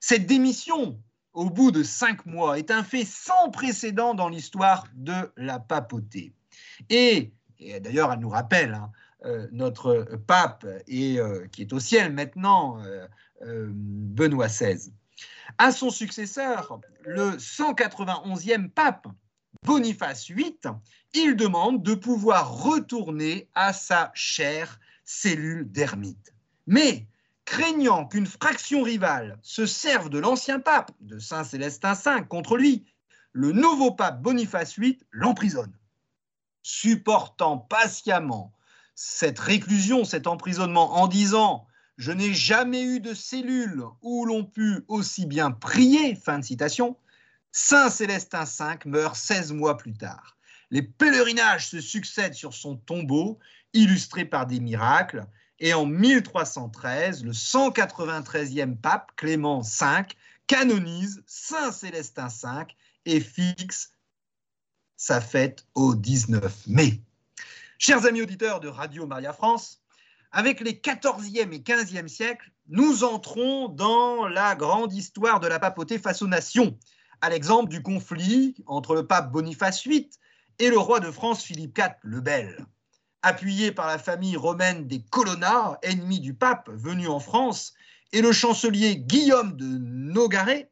Cette 0.00 0.26
démission, 0.26 1.00
au 1.32 1.48
bout 1.48 1.70
de 1.70 1.82
cinq 1.82 2.26
mois, 2.26 2.58
est 2.58 2.70
un 2.70 2.84
fait 2.84 3.06
sans 3.06 3.50
précédent 3.50 4.14
dans 4.14 4.28
l'histoire 4.28 4.86
de 4.94 5.32
la 5.36 5.58
papauté. 5.58 6.34
Et 6.90 7.32
et 7.60 7.80
d'ailleurs 7.80 8.12
elle 8.12 8.20
nous 8.20 8.28
rappelle 8.28 8.74
hein, 8.74 8.90
euh, 9.24 9.48
notre 9.50 10.04
pape, 10.28 10.64
euh, 10.64 11.46
qui 11.48 11.62
est 11.62 11.72
au 11.72 11.80
ciel 11.80 12.12
maintenant, 12.12 12.80
euh, 12.84 13.68
Benoît 13.72 14.46
XVI. 14.46 14.92
À 15.58 15.72
son 15.72 15.90
successeur, 15.90 16.80
le 17.04 17.32
191e 17.32 18.70
pape, 18.70 19.08
Boniface 19.64 20.30
VIII, 20.30 20.60
il 21.14 21.34
demande 21.34 21.82
de 21.82 21.94
pouvoir 21.94 22.62
retourner 22.62 23.48
à 23.56 23.72
sa 23.72 24.12
chère 24.14 24.78
cellule 25.04 25.70
d'ermite. 25.72 26.32
Mais, 26.68 27.08
craignant 27.44 28.06
qu'une 28.06 28.26
fraction 28.26 28.82
rivale 28.82 29.38
se 29.42 29.66
serve 29.66 30.10
de 30.10 30.18
l'ancien 30.20 30.60
pape, 30.60 30.92
de 31.00 31.18
Saint 31.18 31.42
Célestin 31.42 31.94
V, 31.94 32.24
contre 32.28 32.56
lui, 32.56 32.86
le 33.32 33.50
nouveau 33.50 33.90
pape 33.90 34.22
Boniface 34.22 34.78
VIII 34.78 34.98
l'emprisonne 35.10 35.72
supportant 36.62 37.58
patiemment 37.58 38.52
cette 38.94 39.38
réclusion, 39.38 40.04
cet 40.04 40.26
emprisonnement 40.26 40.96
en 40.96 41.06
disant 41.06 41.66
Je 41.96 42.12
n'ai 42.12 42.34
jamais 42.34 42.82
eu 42.82 43.00
de 43.00 43.14
cellule 43.14 43.84
où 44.02 44.24
l'on 44.24 44.44
put 44.44 44.84
aussi 44.88 45.24
bien 45.24 45.50
prier, 45.50 46.14
fin 46.14 46.40
de 46.40 46.44
citation, 46.44 46.96
Saint 47.52 47.90
Célestin 47.90 48.44
V 48.44 48.78
meurt 48.86 49.16
16 49.16 49.52
mois 49.52 49.76
plus 49.76 49.94
tard. 49.94 50.36
Les 50.70 50.82
pèlerinages 50.82 51.68
se 51.68 51.80
succèdent 51.80 52.34
sur 52.34 52.54
son 52.54 52.76
tombeau, 52.76 53.38
illustrés 53.72 54.24
par 54.24 54.46
des 54.46 54.60
miracles, 54.60 55.26
et 55.60 55.74
en 55.74 55.86
1313, 55.86 57.24
le 57.24 57.32
193e 57.32 58.76
pape 58.76 59.12
Clément 59.16 59.60
V 59.60 59.86
canonise 60.46 61.22
Saint 61.26 61.72
Célestin 61.72 62.28
V 62.28 62.66
et 63.06 63.20
fixe 63.20 63.92
sa 64.98 65.20
fête 65.20 65.64
au 65.74 65.94
19 65.94 66.66
mai. 66.66 67.00
Chers 67.78 68.04
amis 68.04 68.20
auditeurs 68.20 68.58
de 68.58 68.68
Radio 68.68 69.06
Maria 69.06 69.32
France, 69.32 69.80
avec 70.32 70.60
les 70.60 70.72
14e 70.72 71.52
et 71.52 71.60
15e 71.60 72.08
siècles, 72.08 72.50
nous 72.66 73.04
entrons 73.04 73.68
dans 73.68 74.26
la 74.26 74.56
grande 74.56 74.92
histoire 74.92 75.38
de 75.38 75.46
la 75.46 75.60
papauté 75.60 75.98
face 75.98 76.20
aux 76.20 76.26
nations, 76.26 76.76
à 77.20 77.30
l'exemple 77.30 77.70
du 77.70 77.80
conflit 77.80 78.56
entre 78.66 78.96
le 78.96 79.06
pape 79.06 79.30
Boniface 79.30 79.86
VIII 79.86 80.10
et 80.58 80.68
le 80.68 80.78
roi 80.78 80.98
de 80.98 81.12
France 81.12 81.44
Philippe 81.44 81.78
IV 81.78 81.94
le 82.02 82.20
Bel. 82.20 82.66
Appuyé 83.22 83.70
par 83.70 83.86
la 83.86 83.98
famille 83.98 84.36
romaine 84.36 84.88
des 84.88 85.00
Colonna, 85.00 85.78
ennemis 85.82 86.20
du 86.20 86.34
pape 86.34 86.68
venu 86.72 87.06
en 87.06 87.20
France, 87.20 87.72
et 88.12 88.20
le 88.20 88.32
chancelier 88.32 88.96
Guillaume 88.96 89.56
de 89.56 89.64
Nogaret, 89.64 90.70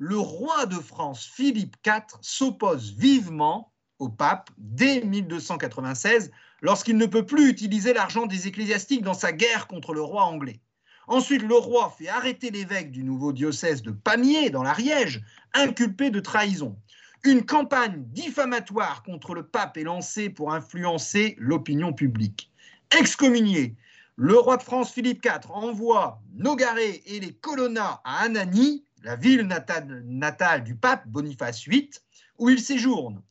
le 0.00 0.18
roi 0.18 0.64
de 0.64 0.76
France 0.76 1.26
Philippe 1.26 1.76
IV 1.86 2.06
s'oppose 2.22 2.94
vivement 2.96 3.70
au 3.98 4.08
pape 4.08 4.48
dès 4.56 5.02
1296 5.02 6.30
lorsqu'il 6.62 6.96
ne 6.96 7.04
peut 7.04 7.26
plus 7.26 7.50
utiliser 7.50 7.92
l'argent 7.92 8.24
des 8.24 8.48
ecclésiastiques 8.48 9.02
dans 9.02 9.12
sa 9.12 9.30
guerre 9.32 9.66
contre 9.66 9.92
le 9.92 10.00
roi 10.00 10.24
anglais. 10.24 10.58
Ensuite, 11.06 11.42
le 11.42 11.54
roi 11.54 11.94
fait 11.98 12.08
arrêter 12.08 12.50
l'évêque 12.50 12.90
du 12.90 13.04
nouveau 13.04 13.34
diocèse 13.34 13.82
de 13.82 13.90
Pamiers, 13.90 14.48
dans 14.48 14.62
l'Ariège, 14.62 15.22
inculpé 15.52 16.08
de 16.08 16.20
trahison. 16.20 16.78
Une 17.22 17.44
campagne 17.44 18.02
diffamatoire 18.06 19.02
contre 19.02 19.34
le 19.34 19.42
pape 19.42 19.76
est 19.76 19.84
lancée 19.84 20.30
pour 20.30 20.54
influencer 20.54 21.36
l'opinion 21.38 21.92
publique. 21.92 22.50
Excommunié, 22.98 23.76
le 24.16 24.38
roi 24.38 24.56
de 24.56 24.62
France 24.62 24.92
Philippe 24.92 25.22
IV 25.26 25.50
envoie 25.50 26.22
Nogaret 26.36 27.02
et 27.04 27.20
les 27.20 27.34
Colonna 27.34 28.00
à 28.04 28.22
Anani, 28.22 28.82
la 29.02 29.16
ville 29.16 29.42
natale, 29.42 30.64
du 30.64 30.74
pape 30.74 31.06
Boniface 31.08 31.66
VIII, 31.68 31.90
où 32.38 32.50
il 32.50 32.60
séjourne. 32.60 33.22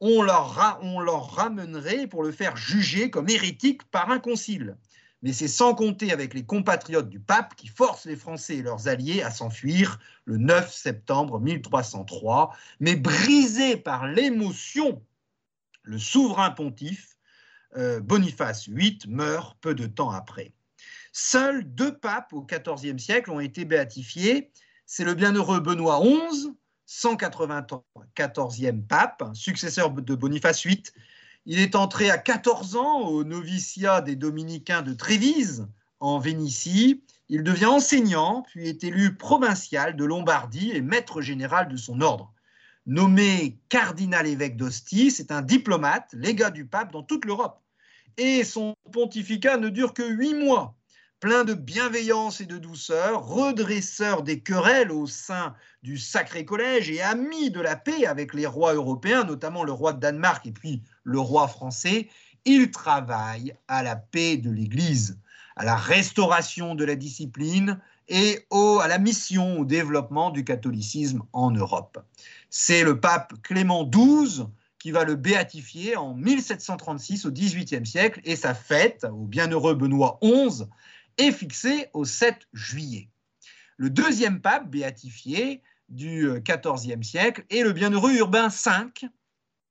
On 0.00 0.22
leur, 0.22 0.78
on 0.82 1.00
leur 1.00 1.30
ramènerait 1.34 2.06
pour 2.06 2.22
le 2.22 2.32
faire 2.32 2.56
juger 2.56 3.10
comme 3.10 3.28
hérétique 3.28 3.84
par 3.90 4.10
un 4.10 4.18
concile 4.18 4.76
mais 5.26 5.32
c'est 5.32 5.48
sans 5.48 5.74
compter 5.74 6.12
avec 6.12 6.34
les 6.34 6.44
compatriotes 6.44 7.08
du 7.08 7.20
pape 7.20 7.56
qui 7.56 7.68
forcent 7.68 8.06
les 8.06 8.14
Français 8.16 8.58
et 8.58 8.62
leurs 8.62 8.86
alliés 8.86 9.22
à 9.22 9.30
s'enfuir 9.30 9.98
le 10.24 10.36
9 10.36 10.72
septembre 10.72 11.40
1303. 11.40 12.54
Mais 12.80 12.96
brisé 12.96 13.76
par 13.76 14.06
l'émotion, 14.06 15.02
le 15.82 15.98
souverain 15.98 16.50
pontife 16.50 17.16
euh, 17.76 18.00
Boniface 18.00 18.68
VIII 18.68 18.98
meurt 19.08 19.56
peu 19.60 19.74
de 19.74 19.86
temps 19.86 20.10
après. 20.10 20.52
Seuls 21.12 21.64
deux 21.64 21.96
papes 21.96 22.32
au 22.32 22.46
XIVe 22.46 22.98
siècle 22.98 23.30
ont 23.30 23.40
été 23.40 23.64
béatifiés. 23.64 24.52
C'est 24.86 25.04
le 25.04 25.14
bienheureux 25.14 25.58
Benoît 25.58 26.00
XI, 26.00 26.52
194e 26.88 28.82
pape, 28.86 29.24
successeur 29.34 29.90
de 29.90 30.14
Boniface 30.14 30.64
VIII, 30.64 30.84
il 31.44 31.58
est 31.58 31.74
entré 31.74 32.08
à 32.08 32.18
14 32.18 32.76
ans 32.76 33.00
au 33.02 33.24
noviciat 33.24 34.00
des 34.00 34.14
dominicains 34.14 34.82
de 34.82 34.92
Trévise, 34.92 35.66
en 35.98 36.20
Vénitie. 36.20 37.02
Il 37.28 37.42
devient 37.42 37.66
enseignant, 37.66 38.42
puis 38.42 38.68
est 38.68 38.84
élu 38.84 39.16
provincial 39.16 39.96
de 39.96 40.04
Lombardie 40.04 40.70
et 40.70 40.80
maître 40.82 41.20
général 41.20 41.68
de 41.68 41.76
son 41.76 42.00
ordre. 42.00 42.32
Nommé 42.86 43.58
cardinal 43.68 44.28
évêque 44.28 44.56
d'Ostie, 44.56 45.10
c'est 45.10 45.32
un 45.32 45.42
diplomate, 45.42 46.12
légat 46.12 46.50
du 46.50 46.64
pape 46.64 46.92
dans 46.92 47.02
toute 47.02 47.24
l'Europe. 47.24 47.60
Et 48.18 48.44
son 48.44 48.76
pontificat 48.92 49.56
ne 49.56 49.68
dure 49.68 49.94
que 49.94 50.08
huit 50.08 50.34
mois 50.34 50.75
plein 51.20 51.44
de 51.44 51.54
bienveillance 51.54 52.40
et 52.40 52.46
de 52.46 52.58
douceur, 52.58 53.26
redresseur 53.26 54.22
des 54.22 54.40
querelles 54.40 54.92
au 54.92 55.06
sein 55.06 55.54
du 55.82 55.96
Sacré 55.96 56.44
Collège 56.44 56.90
et 56.90 57.00
ami 57.00 57.50
de 57.50 57.60
la 57.60 57.74
paix 57.74 58.06
avec 58.06 58.34
les 58.34 58.46
rois 58.46 58.74
européens, 58.74 59.24
notamment 59.24 59.64
le 59.64 59.72
roi 59.72 59.94
de 59.94 60.00
Danemark 60.00 60.46
et 60.46 60.52
puis 60.52 60.82
le 61.04 61.18
roi 61.18 61.48
français, 61.48 62.08
il 62.44 62.70
travaille 62.70 63.54
à 63.66 63.82
la 63.82 63.96
paix 63.96 64.36
de 64.36 64.50
l'Église, 64.50 65.18
à 65.56 65.64
la 65.64 65.76
restauration 65.76 66.74
de 66.74 66.84
la 66.84 66.96
discipline 66.96 67.80
et 68.08 68.46
à 68.50 68.86
la 68.86 68.98
mission 68.98 69.60
au 69.60 69.64
développement 69.64 70.30
du 70.30 70.44
catholicisme 70.44 71.22
en 71.32 71.50
Europe. 71.50 71.98
C'est 72.50 72.84
le 72.84 73.00
pape 73.00 73.32
Clément 73.42 73.88
XII 73.88 74.44
qui 74.78 74.90
va 74.90 75.04
le 75.04 75.16
béatifier 75.16 75.96
en 75.96 76.14
1736 76.14 77.24
au 77.24 77.32
XVIIIe 77.32 77.86
siècle 77.86 78.20
et 78.24 78.36
sa 78.36 78.54
fête 78.54 79.04
au 79.10 79.24
bienheureux 79.24 79.74
Benoît 79.74 80.20
XI 80.22 80.64
est 81.18 81.32
fixé 81.32 81.88
au 81.92 82.04
7 82.04 82.46
juillet. 82.52 83.08
Le 83.76 83.90
deuxième 83.90 84.40
pape 84.40 84.68
béatifié 84.68 85.62
du 85.88 86.28
XIVe 86.40 87.02
siècle 87.02 87.44
est 87.50 87.62
le 87.62 87.72
bienheureux 87.72 88.12
Urbain 88.14 88.48
V, 88.48 89.08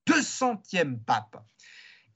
200e 0.08 1.00
pape. 1.00 1.44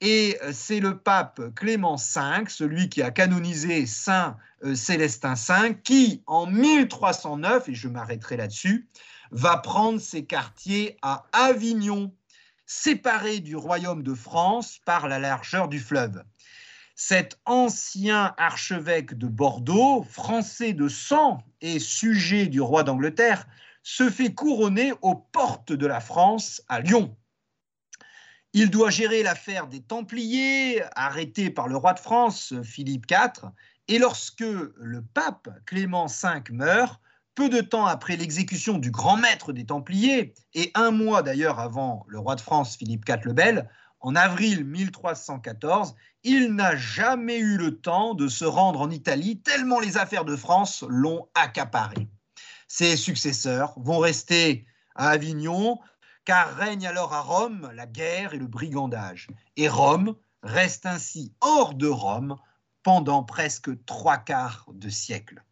Et 0.01 0.38
euh, 0.43 0.51
c'est 0.53 0.80
le 0.80 0.97
pape 0.97 1.41
Clément 1.55 1.95
V, 1.95 2.45
celui 2.47 2.89
qui 2.89 3.01
a 3.01 3.11
canonisé 3.11 3.86
Saint 3.86 4.38
euh, 4.63 4.75
Célestin 4.75 5.34
V, 5.34 5.77
qui 5.84 6.23
en 6.25 6.45
1309, 6.45 7.69
et 7.69 7.75
je 7.75 7.88
m'arrêterai 7.88 8.38
là-dessus, 8.38 8.88
va 9.32 9.57
prendre 9.57 9.99
ses 9.99 10.25
quartiers 10.25 10.97
à 11.01 11.25
Avignon, 11.34 12.13
séparé 12.65 13.39
du 13.39 13.55
royaume 13.55 14.03
de 14.03 14.13
France 14.13 14.80
par 14.86 15.07
la 15.07 15.19
largeur 15.19 15.67
du 15.67 15.80
fleuve 15.80 16.23
cet 17.02 17.39
ancien 17.45 18.34
archevêque 18.38 19.18
de 19.18 19.28
Bordeaux, 19.28 20.04
français 20.04 20.74
de 20.74 20.89
sang 20.89 21.41
et 21.62 21.80
sujet 21.80 22.47
du 22.47 22.60
roi 22.60 22.84
d'Angleterre, 22.84 23.47
se 23.84 24.10
fait 24.10 24.34
couronner 24.34 24.91
aux 25.02 25.16
portes 25.16 25.72
de 25.72 25.88
la 25.88 26.02
France 26.02 26.62
à 26.68 26.82
Lyon. 26.82 27.16
Il 28.52 28.70
doit 28.70 28.89
gérer 28.89 29.24
l'affaire 29.24 29.68
des 29.68 29.80
Templiers, 29.82 30.84
arrêtés 30.93 31.50
par 31.50 31.70
le 31.70 31.78
roi 31.78 31.93
de 31.93 32.00
France, 32.00 32.54
Philippe 32.64 33.10
IV, 33.10 33.50
et 33.88 33.97
lorsque 33.97 34.41
le 34.41 35.02
pape 35.02 35.47
Clément 35.66 36.08
V 36.08 36.52
meurt, 36.52 37.00
peu 37.34 37.47
de 37.47 37.62
temps 37.62 37.86
après 37.86 38.18
l'exécution 38.18 38.78
du 38.78 38.91
grand 38.91 39.16
maître 39.16 39.54
des 39.54 39.66
Templiers, 39.66 40.34
et 40.54 40.70
un 40.76 40.91
mois 40.91 41.24
d'ailleurs 41.24 41.62
avant 41.62 42.06
le 42.10 42.20
roi 42.20 42.36
de 42.36 42.41
France, 42.41 42.76
Philippe 42.76 43.08
IV 43.08 43.20
le 43.24 43.32
Bel, 43.32 43.70
en 44.02 44.16
avril 44.16 44.66
1314, 44.66 45.95
il 46.24 46.54
n'a 46.54 46.76
jamais 46.76 47.38
eu 47.38 47.58
le 47.58 47.80
temps 47.80 48.14
de 48.14 48.28
se 48.28 48.45
rendre 48.45 48.82
en 48.82 48.89
Italie, 48.89 49.41
tellement 49.41 49.80
les 49.80 49.97
affaires 49.97 50.26
de 50.26 50.36
France 50.36 50.84
l'ont 50.88 51.28
accaparé. 51.36 52.08
Ses 52.68 52.97
successeurs 52.97 53.74
vont 53.78 54.00
rester 54.00 54.66
à 54.95 55.10
Avignon, 55.10 55.80
car 56.26 56.56
règne 56.56 56.88
alors 56.88 57.14
à 57.14 57.22
Rome 57.22 57.72
la 57.74 57.88
guerre 57.88 58.34
et 58.34 58.38
le 58.38 58.47
brigandage. 58.47 59.28
Et 59.58 59.68
Rome 59.68 60.16
reste 60.43 60.86
ainsi 60.86 61.34
hors 61.41 61.74
de 61.74 61.88
Rome 61.88 62.36
pendant 62.84 63.24
presque 63.24 63.70
trois 63.86 64.18
quarts 64.18 64.66
de 64.74 64.89
siècle. 64.89 65.43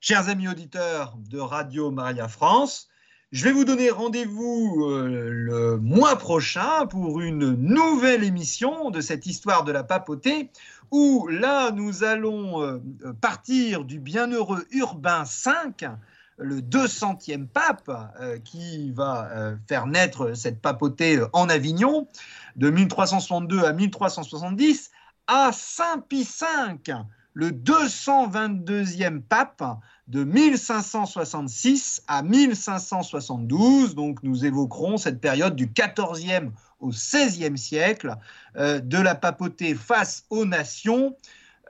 Chers 0.00 0.28
amis 0.28 0.48
auditeurs 0.48 1.16
de 1.16 1.38
Radio 1.38 1.90
Maria 1.90 2.28
France, 2.28 2.88
je 3.32 3.44
vais 3.44 3.52
vous 3.52 3.64
donner 3.64 3.88
rendez-vous 3.88 4.84
euh, 4.90 5.30
le 5.30 5.78
mois 5.78 6.16
prochain 6.16 6.86
pour 6.86 7.22
une 7.22 7.54
nouvelle 7.54 8.24
émission 8.24 8.90
de 8.90 9.00
cette 9.00 9.24
histoire 9.24 9.64
de 9.64 9.72
la 9.72 9.82
papauté, 9.82 10.50
où 10.90 11.26
là, 11.28 11.70
nous 11.70 12.04
allons 12.04 12.62
euh, 12.62 12.78
partir 13.22 13.86
du 13.86 13.98
bienheureux 13.98 14.66
Urbain 14.70 15.24
V, 15.24 15.88
le 16.36 16.60
200e 16.60 17.46
pape, 17.46 17.90
euh, 18.20 18.38
qui 18.38 18.92
va 18.92 19.56
faire 19.66 19.86
naître 19.86 20.34
cette 20.34 20.60
papauté 20.60 21.18
en 21.32 21.48
Avignon, 21.48 22.08
de 22.56 22.68
1362 22.68 23.64
à 23.64 23.72
1370, 23.72 24.90
à 25.26 25.52
Saint 25.52 26.00
Pie 26.06 26.24
V, 26.24 26.96
le 27.32 27.50
222e 27.50 29.22
pape, 29.22 29.64
de 30.12 30.24
1566 30.24 32.02
à 32.06 32.22
1572. 32.22 33.94
Donc 33.94 34.22
nous 34.22 34.44
évoquerons 34.44 34.98
cette 34.98 35.20
période 35.20 35.56
du 35.56 35.66
14e 35.68 36.50
au 36.80 36.90
16e 36.90 37.56
siècle 37.56 38.16
euh, 38.56 38.78
de 38.78 38.98
la 38.98 39.14
papauté 39.14 39.74
face 39.74 40.24
aux 40.28 40.44
nations 40.44 41.16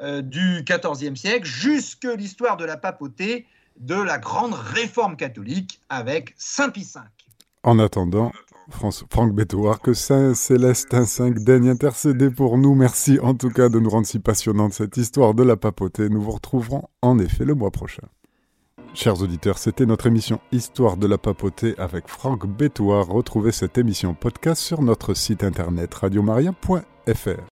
euh, 0.00 0.22
du 0.22 0.64
14e 0.64 1.14
siècle 1.14 1.46
jusque 1.46 2.04
l'histoire 2.04 2.56
de 2.56 2.64
la 2.64 2.76
papauté 2.76 3.46
de 3.78 3.94
la 3.94 4.18
grande 4.18 4.54
réforme 4.54 5.16
catholique 5.16 5.80
avec 5.88 6.34
Saint 6.36 6.70
Pie 6.70 6.90
V. 6.94 7.00
En 7.62 7.78
attendant, 7.78 8.32
Franck 8.70 9.34
Bétoir, 9.34 9.80
que 9.80 9.94
Saint 9.94 10.34
Célestin 10.34 11.04
V 11.04 11.34
daigne 11.36 11.68
intercéder 11.68 12.28
pour 12.28 12.58
nous. 12.58 12.74
Merci 12.74 13.20
en 13.20 13.34
tout 13.34 13.50
cas 13.50 13.68
de 13.68 13.78
nous 13.78 13.90
rendre 13.90 14.06
si 14.06 14.18
passionnante 14.18 14.72
cette 14.72 14.96
histoire 14.96 15.34
de 15.34 15.44
la 15.44 15.56
papauté. 15.56 16.08
Nous 16.08 16.20
vous 16.20 16.32
retrouverons 16.32 16.88
en 17.02 17.20
effet 17.20 17.44
le 17.44 17.54
mois 17.54 17.70
prochain. 17.70 18.08
Chers 18.94 19.22
auditeurs, 19.22 19.56
c'était 19.56 19.86
notre 19.86 20.06
émission 20.06 20.38
Histoire 20.52 20.98
de 20.98 21.06
la 21.06 21.16
papauté 21.16 21.74
avec 21.78 22.08
Franck 22.08 22.46
Bétoir. 22.46 23.06
Retrouvez 23.06 23.50
cette 23.50 23.78
émission 23.78 24.12
podcast 24.12 24.60
sur 24.60 24.82
notre 24.82 25.14
site 25.14 25.44
internet 25.44 25.94
radiomaria.fr. 25.94 27.40